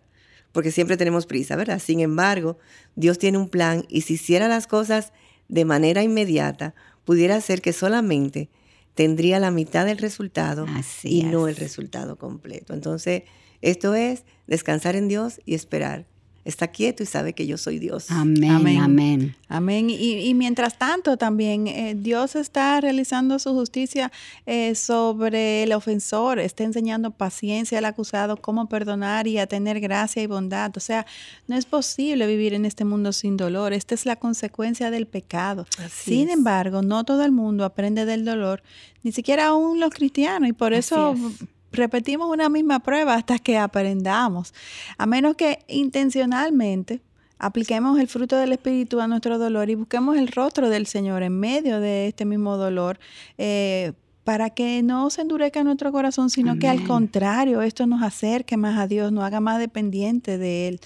porque 0.54 0.72
siempre 0.72 0.96
tenemos 0.96 1.26
prisa, 1.26 1.58
¿verdad? 1.58 1.80
Sin 1.80 2.00
embargo, 2.00 2.58
Dios 2.96 3.18
tiene 3.18 3.38
un 3.38 3.50
plan 3.50 3.86
y 3.89 4.02
si 4.02 4.13
hiciera 4.13 4.48
las 4.48 4.68
cosas 4.68 5.12
de 5.50 5.66
manera 5.66 6.04
inmediata, 6.04 6.74
pudiera 7.04 7.42
ser 7.42 7.62
que 7.62 7.74
solamente 7.74 8.50
tendría 8.94 9.39
la 9.39 9.52
mitad 9.52 9.86
del 9.86 9.98
resultado 9.98 10.66
Así 10.70 11.20
y 11.20 11.24
no 11.24 11.48
el 11.48 11.58
resultado 11.58 12.18
completo. 12.18 12.74
Entonces, 12.74 13.24
esto 13.62 13.96
es 13.96 14.24
descansar 14.48 14.96
en 14.96 15.08
Dios 15.08 15.42
y 15.46 15.56
esperar. 15.56 16.06
Está 16.46 16.68
quieto 16.68 17.04
y 17.04 17.06
sabe 17.06 17.34
que 17.34 17.48
yo 17.48 17.58
soy 17.58 17.80
Dios. 17.80 18.12
Amén. 18.12 18.52
Amén. 18.52 18.80
Amén. 18.80 19.36
Amén. 19.48 19.90
Y, 19.90 20.28
y 20.28 20.34
mientras 20.34 20.78
tanto 20.78 21.16
también 21.16 21.68
eh, 21.68 21.96
Dios 21.98 22.36
está 22.36 22.82
realizando 22.82 23.40
su 23.40 23.54
justicia 23.54 24.12
eh, 24.46 24.76
sobre 24.76 25.64
el 25.64 25.72
ofensor, 25.72 26.40
está 26.40 26.64
enseñando 26.64 27.12
paciencia 27.12 27.78
al 27.78 27.86
acusado, 27.86 28.38
cómo 28.38 28.68
perdonar 28.68 29.28
y 29.28 29.38
a 29.38 29.48
tener 29.48 29.80
gracia 29.80 30.22
y 30.22 30.28
bondad. 30.28 30.72
O 30.76 30.80
sea, 30.82 31.06
no 31.48 31.56
es 31.56 31.66
posible 31.66 32.28
vivir 32.28 32.54
en 32.54 32.66
este 32.66 32.84
mundo 32.84 33.14
sin 33.14 33.38
dolor. 33.38 33.72
Esta 33.72 33.96
es 33.96 34.06
la 34.06 34.18
consecuencia 34.18 34.92
del 34.92 35.08
pecado. 35.08 35.66
Así 35.80 36.16
sin 36.16 36.30
es. 36.30 36.36
embargo, 36.36 36.82
no 36.82 37.06
todo 37.06 37.24
el 37.24 37.32
mundo 37.32 37.64
aprende 37.64 38.06
del 38.06 38.26
dolor, 38.26 38.64
ni 39.04 39.12
siquiera 39.12 39.48
aún 39.48 39.80
los 39.80 39.92
cristianos, 39.92 40.50
y 40.50 40.54
por 40.54 40.74
Así 40.74 40.80
eso 40.80 41.14
es. 41.14 41.48
Repetimos 41.74 42.30
una 42.30 42.50
misma 42.50 42.80
prueba 42.80 43.16
hasta 43.16 43.40
que 43.40 43.58
aprendamos. 43.58 44.54
A 44.98 45.06
menos 45.06 45.36
que 45.36 45.60
intencionalmente 45.68 47.02
apliquemos 47.40 48.00
el 48.00 48.08
fruto 48.08 48.38
del 48.38 48.54
Espíritu 48.54 49.02
a 49.02 49.08
nuestro 49.08 49.38
dolor 49.38 49.70
y 49.70 49.76
busquemos 49.76 50.18
el 50.18 50.30
rostro 50.30 50.70
del 50.70 50.88
Señor 50.88 51.24
en 51.24 51.38
medio 51.40 51.80
de 51.82 52.08
este 52.08 52.24
mismo 52.24 52.56
dolor, 52.56 53.00
eh, 53.38 53.92
para 54.24 54.50
que 54.50 54.82
no 54.84 55.10
se 55.10 55.22
endurezca 55.22 55.64
nuestro 55.64 55.92
corazón, 55.92 56.30
sino 56.30 56.58
que 56.58 56.68
al 56.68 56.86
contrario, 56.88 57.62
esto 57.62 57.86
nos 57.88 58.02
acerque 58.02 58.56
más 58.58 58.80
a 58.80 58.88
Dios, 58.88 59.12
nos 59.12 59.24
haga 59.24 59.40
más 59.40 59.60
dependiente 59.60 60.38
de 60.38 60.70
Él. 60.70 60.80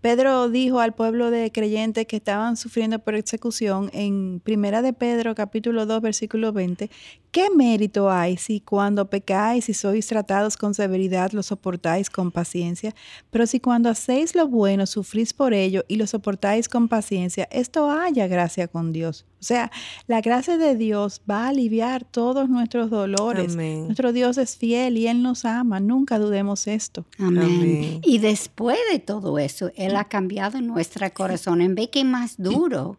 Pedro 0.00 0.48
dijo 0.48 0.78
al 0.78 0.94
pueblo 0.94 1.32
de 1.32 1.50
creyentes 1.50 2.06
que 2.06 2.16
estaban 2.16 2.56
sufriendo 2.56 3.00
persecución 3.00 3.90
en 3.92 4.40
Primera 4.40 4.80
de 4.80 4.92
Pedro 4.92 5.34
capítulo 5.34 5.84
2 5.84 6.00
versículo 6.00 6.52
20, 6.52 6.90
¿qué 7.32 7.50
mérito 7.50 8.08
hay 8.08 8.36
si 8.36 8.60
cuando 8.60 9.10
pecáis 9.10 9.68
y 9.68 9.74
sois 9.74 10.06
tratados 10.06 10.56
con 10.56 10.74
severidad 10.74 11.32
lo 11.32 11.42
soportáis 11.42 12.08
con 12.08 12.30
paciencia? 12.30 12.94
Pero 13.30 13.46
si 13.48 13.58
cuando 13.58 13.88
hacéis 13.88 14.36
lo 14.36 14.46
bueno 14.46 14.86
sufrís 14.86 15.32
por 15.32 15.54
ello 15.54 15.84
y 15.88 15.96
lo 15.96 16.06
soportáis 16.06 16.68
con 16.68 16.86
paciencia, 16.86 17.48
esto 17.50 17.90
haya 17.90 18.28
gracia 18.28 18.68
con 18.68 18.92
Dios. 18.92 19.24
O 19.38 19.44
sea, 19.46 19.70
la 20.06 20.20
gracia 20.20 20.56
de 20.56 20.76
Dios 20.76 21.20
va 21.28 21.44
a 21.44 21.48
aliviar 21.48 22.04
todos 22.04 22.48
nuestros 22.48 22.90
dolores. 22.90 23.54
Amén. 23.54 23.84
Nuestro 23.84 24.12
Dios 24.12 24.38
es 24.38 24.56
fiel 24.56 24.96
y 24.96 25.06
Él 25.06 25.22
nos 25.22 25.44
ama. 25.44 25.78
Nunca 25.78 26.18
dudemos 26.18 26.66
esto. 26.66 27.04
Amén. 27.18 27.44
Amén. 27.44 28.00
Y 28.02 28.18
después 28.18 28.78
de 28.90 28.98
todo 28.98 29.38
eso, 29.38 29.70
Él 29.76 29.94
ha 29.96 30.04
cambiado 30.04 30.60
nuestro 30.60 31.12
corazón. 31.12 31.60
En 31.60 31.74
vez 31.74 31.88
que 31.88 32.04
más 32.04 32.36
duro, 32.38 32.96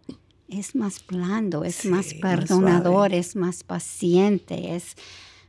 es 0.47 0.76
más 0.76 1.06
blando, 1.06 1.63
es 1.63 1.76
Sí, 1.76 1.89
más 1.89 2.08
más 2.08 2.13
perdonador, 2.15 3.13
es 3.13 3.36
más 3.36 3.63
paciente, 3.63 4.76
es 4.76 4.95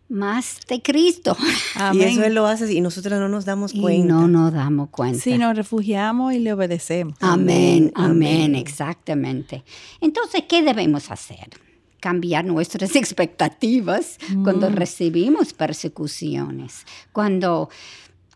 más 0.09 0.59
de 0.68 0.81
Cristo. 0.83 1.37
Y 1.92 2.03
eso 2.03 2.25
Él 2.25 2.35
lo 2.35 2.47
hace 2.47 2.73
y 2.73 2.81
nosotros 2.81 3.18
no 3.21 3.29
nos 3.29 3.44
damos 3.44 3.75
Y 3.75 3.81
cuenta. 3.81 4.12
no 4.14 4.27
nos 4.29 4.53
damos 4.53 4.88
cuenta. 4.90 5.21
Si 5.21 5.38
nos 5.38 5.55
refugiamos 5.57 6.33
y 6.35 6.38
le 6.40 6.53
obedecemos. 6.53 7.14
Amén, 7.21 7.92
Amén, 7.94 8.11
amén, 8.11 8.44
amén. 8.47 8.55
exactamente. 8.57 9.64
Entonces, 10.01 10.42
¿qué 10.49 10.62
debemos 10.62 11.11
hacer? 11.11 11.49
Cambiar 12.01 12.44
nuestras 12.44 12.94
expectativas 12.97 14.18
cuando 14.44 14.68
recibimos 14.71 15.53
persecuciones, 15.53 16.85
cuando, 17.12 17.68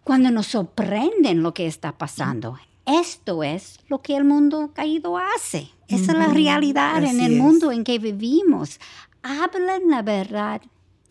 cuando 0.05 0.31
nos 0.31 0.47
sorprenden 0.49 1.43
lo 1.43 1.55
que 1.55 1.67
está 1.67 1.97
pasando. 1.99 2.59
Esto 2.87 3.43
es 3.45 3.79
lo 3.89 4.03
que 4.03 4.17
el 4.17 4.25
mundo 4.25 4.73
caído 4.75 5.17
hace. 5.17 5.71
Esa 5.89 6.13
es 6.13 6.19
la 6.19 6.27
realidad 6.29 6.99
en 6.99 7.11
Así 7.17 7.25
el 7.25 7.33
es. 7.35 7.39
mundo 7.39 7.71
en 7.71 7.85
que 7.85 7.99
vivimos. 7.99 8.81
Hablan 9.23 9.89
la 9.89 10.03
verdad 10.03 10.61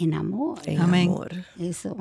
en 0.01 0.13
amor. 0.13 0.59
En 0.65 0.79
Amén. 0.79 1.09
amor. 1.09 1.31
Eso, 1.59 1.95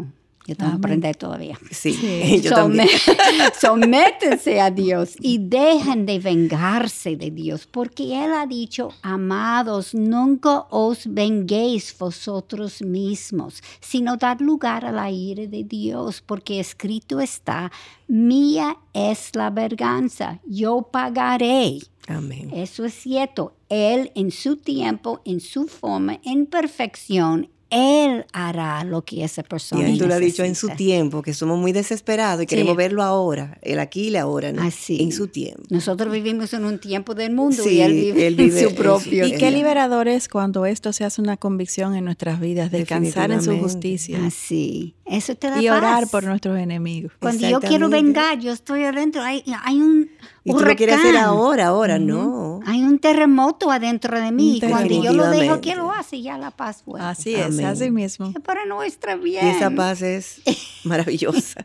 yo 0.46 0.56
tengo 0.56 0.70
que 0.72 0.76
aprender 0.78 1.16
todavía. 1.16 1.58
Sí, 1.70 1.92
Sí. 1.92 2.40
yo 2.42 2.50
también. 2.50 2.88
Sométense 3.60 4.60
a 4.60 4.70
Dios 4.70 5.14
y 5.20 5.38
dejen 5.38 6.06
de 6.06 6.18
vengarse 6.18 7.16
de 7.16 7.30
Dios, 7.30 7.68
porque 7.70 8.24
Él 8.24 8.32
ha 8.32 8.46
dicho, 8.46 8.88
amados, 9.02 9.94
nunca 9.94 10.66
os 10.70 11.06
venguéis 11.06 11.94
vosotros 11.98 12.82
mismos, 12.82 13.62
sino 13.80 14.16
dar 14.16 14.40
lugar 14.40 14.84
a 14.84 14.92
la 14.92 15.10
ira 15.10 15.46
de 15.46 15.62
Dios, 15.64 16.22
porque 16.24 16.58
escrito 16.58 17.20
está, 17.20 17.70
mía 18.08 18.76
es 18.92 19.36
la 19.36 19.50
verganza, 19.50 20.40
yo 20.46 20.82
pagaré. 20.90 21.78
Amén. 22.08 22.50
Eso 22.52 22.84
es 22.84 22.94
cierto. 22.94 23.54
Él 23.68 24.10
en 24.16 24.32
su 24.32 24.56
tiempo, 24.56 25.20
en 25.24 25.38
su 25.38 25.66
forma, 25.68 26.18
en 26.24 26.46
perfección, 26.46 27.48
Él 27.70 28.26
hará 28.33 28.83
lo 28.85 29.02
que 29.02 29.22
esa 29.24 29.42
persona 29.42 29.88
Y 29.88 29.92
él 29.92 29.98
tú 29.98 30.06
lo 30.06 30.14
has 30.14 30.20
dicho 30.20 30.42
en 30.44 30.54
su 30.54 30.68
tiempo, 30.70 31.22
que 31.22 31.33
somos 31.35 31.59
muy 31.59 31.72
desesperados 31.72 32.40
y 32.42 32.44
Sí. 32.44 32.46
queremos 32.48 32.76
verlo 32.76 33.02
ahora, 33.02 33.59
el 33.62 33.78
aquí 33.78 34.02
y 34.04 34.09
el 34.09 34.16
ahora, 34.16 34.52
¿no? 34.52 34.62
Así. 34.62 35.00
En 35.02 35.12
su 35.12 35.28
tiempo. 35.28 35.62
Nosotros 35.70 36.12
vivimos 36.12 36.52
en 36.52 36.64
un 36.64 36.78
tiempo 36.80 37.14
del 37.14 37.33
mundo 37.33 37.62
Sí, 37.62 37.76
y 37.76 37.80
él 37.80 37.92
vive, 37.92 38.26
él 38.26 38.35
vive 38.35 38.61
en 38.62 38.68
su 38.70 38.74
propio 38.74 39.26
Y 39.26 39.33
qué 39.37 39.50
liberador 39.50 40.09
es 40.09 40.28
cuando 40.28 40.66
esto 40.66 40.92
se 40.92 41.04
hace 41.04 41.20
una 41.20 41.37
convicción 41.37 41.94
en 41.94 42.04
nuestras 42.04 42.40
vidas, 42.40 42.70
descansar 42.70 43.30
en 43.30 43.42
su 43.42 43.56
justicia 43.59 44.18
Así. 44.26 44.94
Eso 45.06 45.35
te 45.35 45.50
da 45.50 45.61
y 45.61 45.68
orar 45.68 46.02
paz. 46.04 46.11
por 46.11 46.24
nuestros 46.24 46.56
enemigos. 46.59 47.12
Cuando 47.18 47.48
yo 47.48 47.61
quiero 47.61 47.88
vengar, 47.88 48.38
yo 48.38 48.52
estoy 48.52 48.85
adentro. 48.85 49.22
Hay, 49.22 49.42
hay 49.64 49.76
un 49.76 50.09
Y 50.44 50.52
tú 50.52 50.61
lo 50.61 50.76
quieres 50.76 50.96
hacer 50.96 51.16
ahora, 51.16 51.66
ahora, 51.66 51.98
no. 51.98 52.60
Hay 52.66 52.83
un 52.83 52.99
terremoto 52.99 53.70
adentro 53.70 54.20
de 54.20 54.33
mí. 54.33 54.59
Y 54.59 54.61
cuando 54.61 55.03
yo 55.03 55.12
lo 55.12 55.29
dejo 55.31 55.61
que 55.61 55.75
lo 55.77 55.92
hace, 55.92 56.23
ya 56.23 56.38
la 56.38 56.51
paz 56.51 56.83
vuelve. 56.85 57.07
Así 57.07 57.35
es, 57.35 57.46
Amén. 57.46 57.66
así 57.66 57.90
mismo. 57.90 58.33
Es 58.35 58.42
para 58.42 58.64
nuestra 58.66 59.14
Y 59.16 59.20
bien. 59.20 59.46
esa 59.46 59.70
paz 59.70 60.03
es 60.03 60.40
maravillosa. 60.85 61.62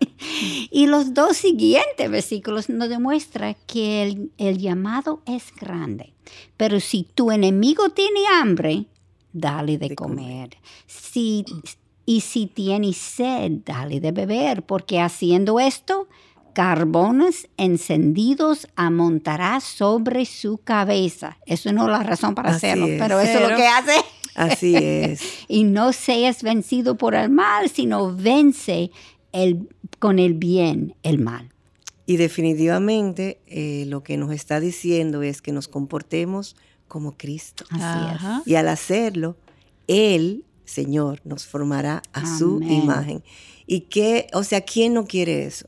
Y 0.71 0.87
los 0.87 1.13
dos 1.13 1.37
siguientes 1.37 2.09
versículos 2.09 2.69
nos 2.69 2.89
demuestran 2.89 3.55
que 3.67 4.03
el, 4.03 4.31
el 4.37 4.57
llamado 4.57 5.21
es 5.25 5.53
grande. 5.59 6.13
Pero 6.57 6.79
si 6.79 7.03
tu 7.03 7.31
enemigo 7.31 7.89
tiene 7.89 8.21
hambre, 8.27 8.85
dale 9.33 9.77
de, 9.77 9.89
De 9.89 9.95
comer. 9.95 10.57
Si, 10.87 11.45
y 12.05 12.21
si 12.21 12.47
tiene 12.47 12.93
sed, 12.93 13.51
dale 13.65 13.99
de 13.99 14.11
beber, 14.11 14.63
porque 14.63 14.99
haciendo 14.99 15.59
esto, 15.59 16.07
carbones 16.55 17.49
encendidos 17.57 18.65
amontará 18.77 19.59
sobre 19.59 20.25
su 20.25 20.57
cabeza. 20.57 21.37
Eso 21.45 21.73
no 21.73 21.83
es 21.83 21.91
la 21.91 22.01
razón 22.01 22.33
para 22.33 22.51
Así 22.51 22.65
hacerlo, 22.65 22.87
es. 22.87 22.99
pero 22.99 23.19
eso 23.19 23.39
es 23.39 23.49
lo 23.49 23.55
que 23.57 23.67
hace. 23.67 23.95
Así 24.35 24.75
es. 24.75 25.21
Y 25.49 25.65
no 25.65 25.91
seas 25.91 26.43
vencido 26.43 26.97
por 26.97 27.13
el 27.13 27.29
mal, 27.29 27.69
sino 27.69 28.15
vence 28.15 28.89
el, 29.33 29.67
con 29.99 30.17
el 30.17 30.33
bien 30.33 30.95
el 31.03 31.19
mal. 31.19 31.51
Y 32.05 32.15
definitivamente 32.15 33.41
eh, 33.47 33.83
lo 33.87 34.01
que 34.01 34.15
nos 34.15 34.31
está 34.31 34.61
diciendo 34.61 35.23
es 35.23 35.41
que 35.41 35.51
nos 35.51 35.67
comportemos 35.67 36.55
como 36.87 37.17
Cristo. 37.17 37.65
Así 37.69 37.83
Ajá. 37.83 38.43
Y 38.45 38.55
al 38.55 38.69
hacerlo, 38.69 39.35
Él, 39.87 40.45
Señor, 40.63 41.19
nos 41.25 41.45
formará 41.45 42.01
a 42.13 42.37
su 42.37 42.61
imagen. 42.61 43.23
Y 43.67 43.81
que, 43.81 44.27
o 44.31 44.43
sea, 44.43 44.61
¿quién 44.61 44.93
no 44.93 45.05
quiere 45.05 45.45
eso? 45.45 45.67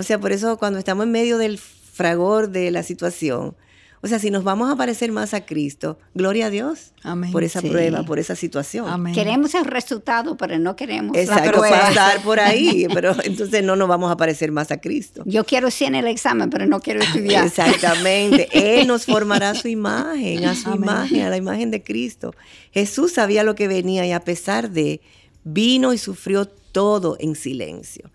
O 0.00 0.02
sea, 0.02 0.18
por 0.18 0.32
eso 0.32 0.56
cuando 0.58 0.78
estamos 0.78 1.04
en 1.04 1.12
medio 1.12 1.36
del 1.38 1.58
fragor 1.58 2.48
de 2.50 2.70
la 2.70 2.82
situación, 2.82 3.54
o 4.02 4.06
sea, 4.06 4.18
si 4.18 4.30
nos 4.30 4.44
vamos 4.44 4.72
a 4.72 4.76
parecer 4.76 5.12
más 5.12 5.34
a 5.34 5.44
Cristo, 5.44 5.98
gloria 6.14 6.46
a 6.46 6.50
Dios 6.50 6.92
Amén. 7.02 7.30
por 7.32 7.44
esa 7.44 7.60
Sí. 7.60 7.68
prueba, 7.68 8.02
por 8.02 8.18
esa 8.18 8.34
situación. 8.34 8.88
Amén. 8.88 9.12
Queremos 9.12 9.54
el 9.54 9.66
resultado, 9.66 10.38
pero 10.38 10.58
no 10.58 10.74
queremos 10.74 11.14
la 11.14 11.20
Exacto, 11.22 11.58
prueba. 11.58 11.78
pasar 11.80 12.22
por 12.22 12.40
ahí, 12.40 12.86
pero 12.94 13.14
entonces 13.22 13.62
no 13.62 13.76
nos 13.76 13.88
vamos 13.88 14.10
a 14.10 14.16
parecer 14.16 14.52
más 14.52 14.70
a 14.70 14.80
Cristo. 14.80 15.22
Yo 15.26 15.44
quiero 15.44 15.70
100 15.70 15.94
en 15.96 16.06
el 16.06 16.10
examen, 16.10 16.48
pero 16.48 16.64
no 16.66 16.80
quiero 16.80 17.02
estudiar. 17.02 17.44
Exactamente. 17.46 18.48
Él 18.80 18.86
nos 18.86 19.04
formará 19.04 19.50
a 19.50 19.54
su 19.54 19.68
imagen, 19.68 20.46
a 20.46 20.54
su 20.54 20.68
Amén. 20.70 20.82
imagen, 20.84 21.20
a 21.20 21.28
la 21.28 21.36
imagen 21.36 21.70
de 21.70 21.82
Cristo. 21.82 22.34
Jesús 22.72 23.12
sabía 23.12 23.44
lo 23.44 23.54
que 23.54 23.68
venía 23.68 24.06
y 24.06 24.12
a 24.12 24.20
pesar 24.20 24.70
de, 24.70 25.02
vino 25.44 25.92
y 25.92 25.98
sufrió 25.98 26.46
todo 26.46 27.16
en 27.20 27.34
silencio. 27.34 28.10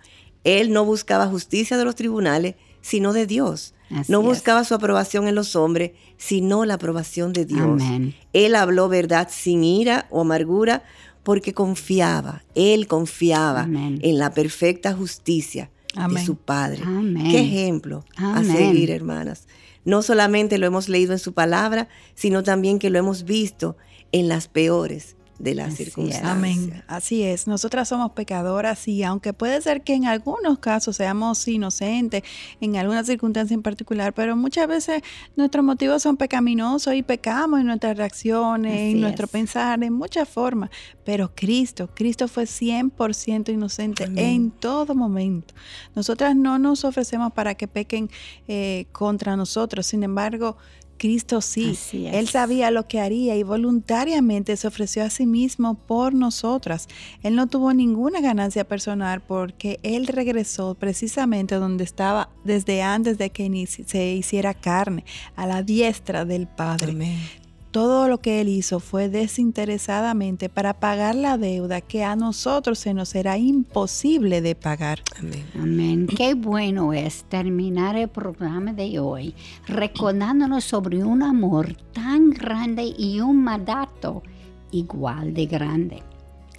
Él 0.46 0.72
no 0.72 0.86
buscaba 0.86 1.28
justicia 1.28 1.76
de 1.76 1.84
los 1.84 1.96
tribunales, 1.96 2.56
sino 2.82 3.12
de 3.12 3.26
Dios. 3.26 3.74
Así 3.90 4.12
no 4.12 4.22
es. 4.22 4.26
buscaba 4.26 4.64
su 4.64 4.74
aprobación 4.74 5.28
en 5.28 5.36
los 5.36 5.56
hombres, 5.56 5.92
sino 6.18 6.64
la 6.66 6.76
aprobación 6.76 7.34
de 7.34 7.46
Dios. 7.46 7.82
Amén. 7.82 8.16
Él 8.32 8.56
habló 8.56 8.88
verdad 8.88 9.28
sin 9.30 9.64
ira 9.64 10.08
o 10.10 10.22
amargura 10.22 10.84
porque 11.24 11.54
confiaba, 11.54 12.44
él 12.54 12.88
confiaba 12.88 13.62
Amén. 13.62 14.00
en 14.04 14.20
la 14.20 14.32
perfecta 14.32 14.94
justicia 14.94 15.72
de 16.10 16.24
su 16.24 16.36
Padre. 16.36 16.84
Qué 17.32 17.40
ejemplo 17.40 18.06
a 18.16 18.44
seguir, 18.44 18.92
hermanas. 18.92 19.48
No 19.86 20.04
solamente 20.04 20.60
lo 20.60 20.68
hemos 20.68 20.88
leído 20.88 21.14
en 21.14 21.20
su 21.20 21.34
palabra, 21.34 21.88
sino 22.14 22.44
también 22.44 22.78
que 22.78 22.92
lo 22.92 23.00
hemos 23.00 23.24
visto 23.24 23.76
en 24.12 24.28
las 24.28 24.48
peores 24.48 25.16
de 25.40 25.54
las 25.56 25.68
Así 25.74 25.84
es. 25.84 25.90
circunstancias. 25.90 26.32
Amén. 26.32 26.84
Así 26.88 27.24
es. 27.24 27.48
Nosotras 27.48 27.90
somos 27.90 28.12
pecadoras 28.12 28.88
y 28.88 29.04
aunque 29.04 29.34
puede 29.34 29.62
ser 29.62 29.84
que 29.84 29.94
en 29.94 30.06
algunos 30.06 30.60
casos 30.60 30.96
seamos 30.96 31.48
inocentes, 31.48 32.24
en 32.62 32.78
alguna 32.78 33.04
circunstancia 33.04 33.54
en 33.54 33.62
particular, 33.62 34.14
pero 34.14 34.36
muchas 34.36 34.68
veces 34.68 35.02
nuestros 35.36 35.64
motivos 35.66 36.02
son 36.02 36.18
pecaminosos 36.18 36.94
y 36.94 37.04
pecamos 37.04 37.60
en 37.60 37.68
nuestras 37.68 37.98
reacciones, 37.98 38.74
Así 38.74 38.92
en 38.92 39.02
nuestro 39.02 39.26
es. 39.26 39.32
pensar, 39.32 39.84
en 39.84 39.94
muchas 39.94 40.28
formas. 40.30 40.70
Pero 41.04 41.32
Cristo, 41.36 41.90
Cristo 41.94 42.28
fue 42.28 42.44
100% 42.46 43.54
inocente 43.54 44.06
Amén. 44.06 44.18
en 44.26 44.52
todo 44.52 44.96
momento. 44.96 45.54
Nosotras 45.96 46.36
no 46.36 46.58
nos 46.60 46.86
ofrecemos 46.86 47.34
para 47.34 47.56
que 47.56 47.68
pequen 47.68 48.10
eh, 48.48 48.86
contra 48.92 49.36
nosotros. 49.36 49.86
Sin 49.86 50.04
embargo, 50.04 50.58
Cristo 51.06 51.40
sí. 51.40 51.78
Él 52.12 52.28
sabía 52.28 52.72
lo 52.72 52.88
que 52.88 53.00
haría 53.00 53.36
y 53.36 53.44
voluntariamente 53.44 54.58
se 54.58 54.68
ofreció 54.68 55.04
a 55.04 55.12
sí 55.12 55.28
mismo 55.28 55.76
por 55.76 56.16
nosotras. 56.16 56.88
Él 57.22 57.36
no 57.36 57.46
tuvo 57.46 57.76
ninguna 57.76 58.22
ganancia 58.22 58.68
personal 58.68 59.22
porque 59.22 59.80
Él 59.84 60.08
regresó 60.08 60.74
precisamente 60.74 61.56
donde 61.56 61.84
estaba 61.84 62.30
desde 62.44 62.82
antes 62.82 63.20
de 63.20 63.30
que 63.30 63.46
se 63.68 64.14
hiciera 64.14 64.56
carne, 64.56 65.06
a 65.36 65.46
la 65.46 65.62
diestra 65.62 66.26
del 66.26 66.48
Padre. 66.48 66.94
Amén. 66.94 67.45
Todo 67.76 68.08
lo 68.08 68.22
que 68.22 68.40
Él 68.40 68.48
hizo 68.48 68.80
fue 68.80 69.10
desinteresadamente 69.10 70.48
para 70.48 70.80
pagar 70.80 71.14
la 71.14 71.38
deuda 71.38 71.82
que 71.82 72.06
a 72.06 72.16
nosotros 72.16 72.80
se 72.80 72.94
nos 72.94 73.14
era 73.16 73.38
imposible 73.38 74.40
de 74.40 74.56
pagar. 74.56 75.02
Amén. 75.20 75.46
Amén. 75.62 76.08
Qué 76.08 76.36
bueno 76.36 76.94
es 76.94 77.26
terminar 77.26 77.98
el 77.98 78.08
programa 78.08 78.72
de 78.72 78.98
hoy 78.98 79.36
recordándonos 79.68 80.64
sobre 80.64 81.04
un 81.04 81.22
amor 81.22 81.76
tan 81.92 82.30
grande 82.30 82.94
y 82.98 83.20
un 83.20 83.44
mandato 83.44 84.24
igual 84.72 85.34
de 85.34 85.46
grande. 85.46 86.02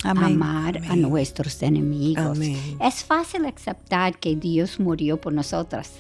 amar 0.05 0.83
a 0.87 0.97
nuestros 0.97 1.63
enemigos. 1.63 2.39
Es 2.79 3.03
fácil 3.03 3.47
aceptar 3.47 4.19
que 4.19 4.37
Dios 4.37 4.79
murió 4.79 5.19
por 5.19 5.33
nosotras. 5.33 5.93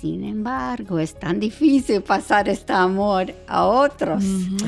Sin 0.00 0.22
embargo, 0.22 1.00
es 1.00 1.18
tan 1.18 1.40
difícil 1.40 2.02
pasar 2.02 2.48
este 2.48 2.72
amor 2.72 3.34
a 3.48 3.66
otros. 3.66 4.22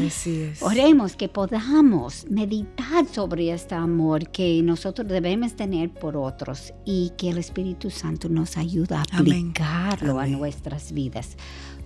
Así 0.04 0.42
es. 0.42 0.60
Oremos 0.60 1.14
que 1.14 1.28
podamos 1.28 2.26
meditar 2.28 3.06
sobre 3.06 3.52
este 3.52 3.76
amor 3.76 4.28
que 4.30 4.60
nosotros 4.62 5.06
debemos 5.06 5.54
tener 5.54 5.90
por 5.90 6.16
otros 6.16 6.72
y 6.84 7.12
que 7.16 7.30
el 7.30 7.38
Espíritu 7.38 7.90
Santo 7.90 8.28
nos 8.28 8.56
ayude 8.56 8.96
a 8.96 9.02
aplicarlo 9.02 10.18
a 10.18 10.26
nuestras 10.26 10.90
vidas. 10.90 11.36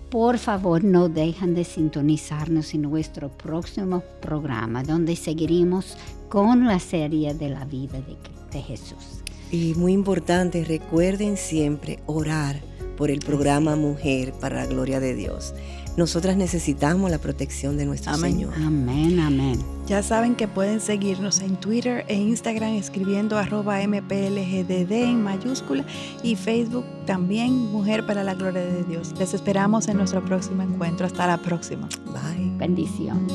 Por 0.09 0.39
favor, 0.39 0.83
no 0.83 1.07
dejen 1.07 1.53
de 1.53 1.65
sintonizarnos 1.65 2.73
en 2.73 2.83
nuestro 2.83 3.29
próximo 3.29 4.01
programa, 4.21 4.81
donde 4.81 5.15
seguiremos 5.15 5.97
con 6.29 6.65
la 6.65 6.79
serie 6.79 7.33
de 7.35 7.49
la 7.49 7.65
vida 7.65 7.99
de, 8.01 8.17
de 8.51 8.61
Jesús. 8.63 9.21
Y 9.51 9.73
muy 9.75 9.93
importante, 9.93 10.63
recuerden 10.63 11.37
siempre 11.37 11.99
orar 12.07 12.74
por 12.95 13.11
el 13.11 13.19
programa 13.19 13.75
Mujer 13.75 14.33
para 14.33 14.57
la 14.57 14.65
Gloria 14.65 14.99
de 14.99 15.15
Dios. 15.15 15.53
Nosotras 15.97 16.35
necesitamos 16.35 17.09
la 17.09 17.19
protección 17.19 17.77
de 17.77 17.85
nuestro 17.85 18.15
Señor. 18.15 18.53
Amén, 18.57 19.19
amén. 19.19 19.63
Ya 19.87 20.03
saben 20.03 20.35
que 20.35 20.47
pueden 20.47 20.81
seguirnos 20.81 21.39
en 21.39 21.55
Twitter 21.55 22.03
e 22.09 22.15
Instagram 22.15 22.73
escribiendo 22.73 23.37
arroba 23.37 23.77
mplgdd 23.87 24.91
en 24.91 25.23
mayúscula 25.23 25.85
y 26.21 26.35
Facebook 26.35 26.85
también 27.05 27.53
Mujer 27.53 28.05
para 28.05 28.23
la 28.23 28.33
Gloria 28.33 28.61
de 28.61 28.83
Dios. 28.83 29.13
Les 29.17 29.33
esperamos 29.33 29.87
en 29.87 29.97
nuestro 29.97 30.23
próximo 30.25 30.63
encuentro. 30.63 31.05
Hasta 31.05 31.27
la 31.27 31.37
próxima. 31.37 31.87
Bye. 32.07 32.51
Bendición. 32.57 33.27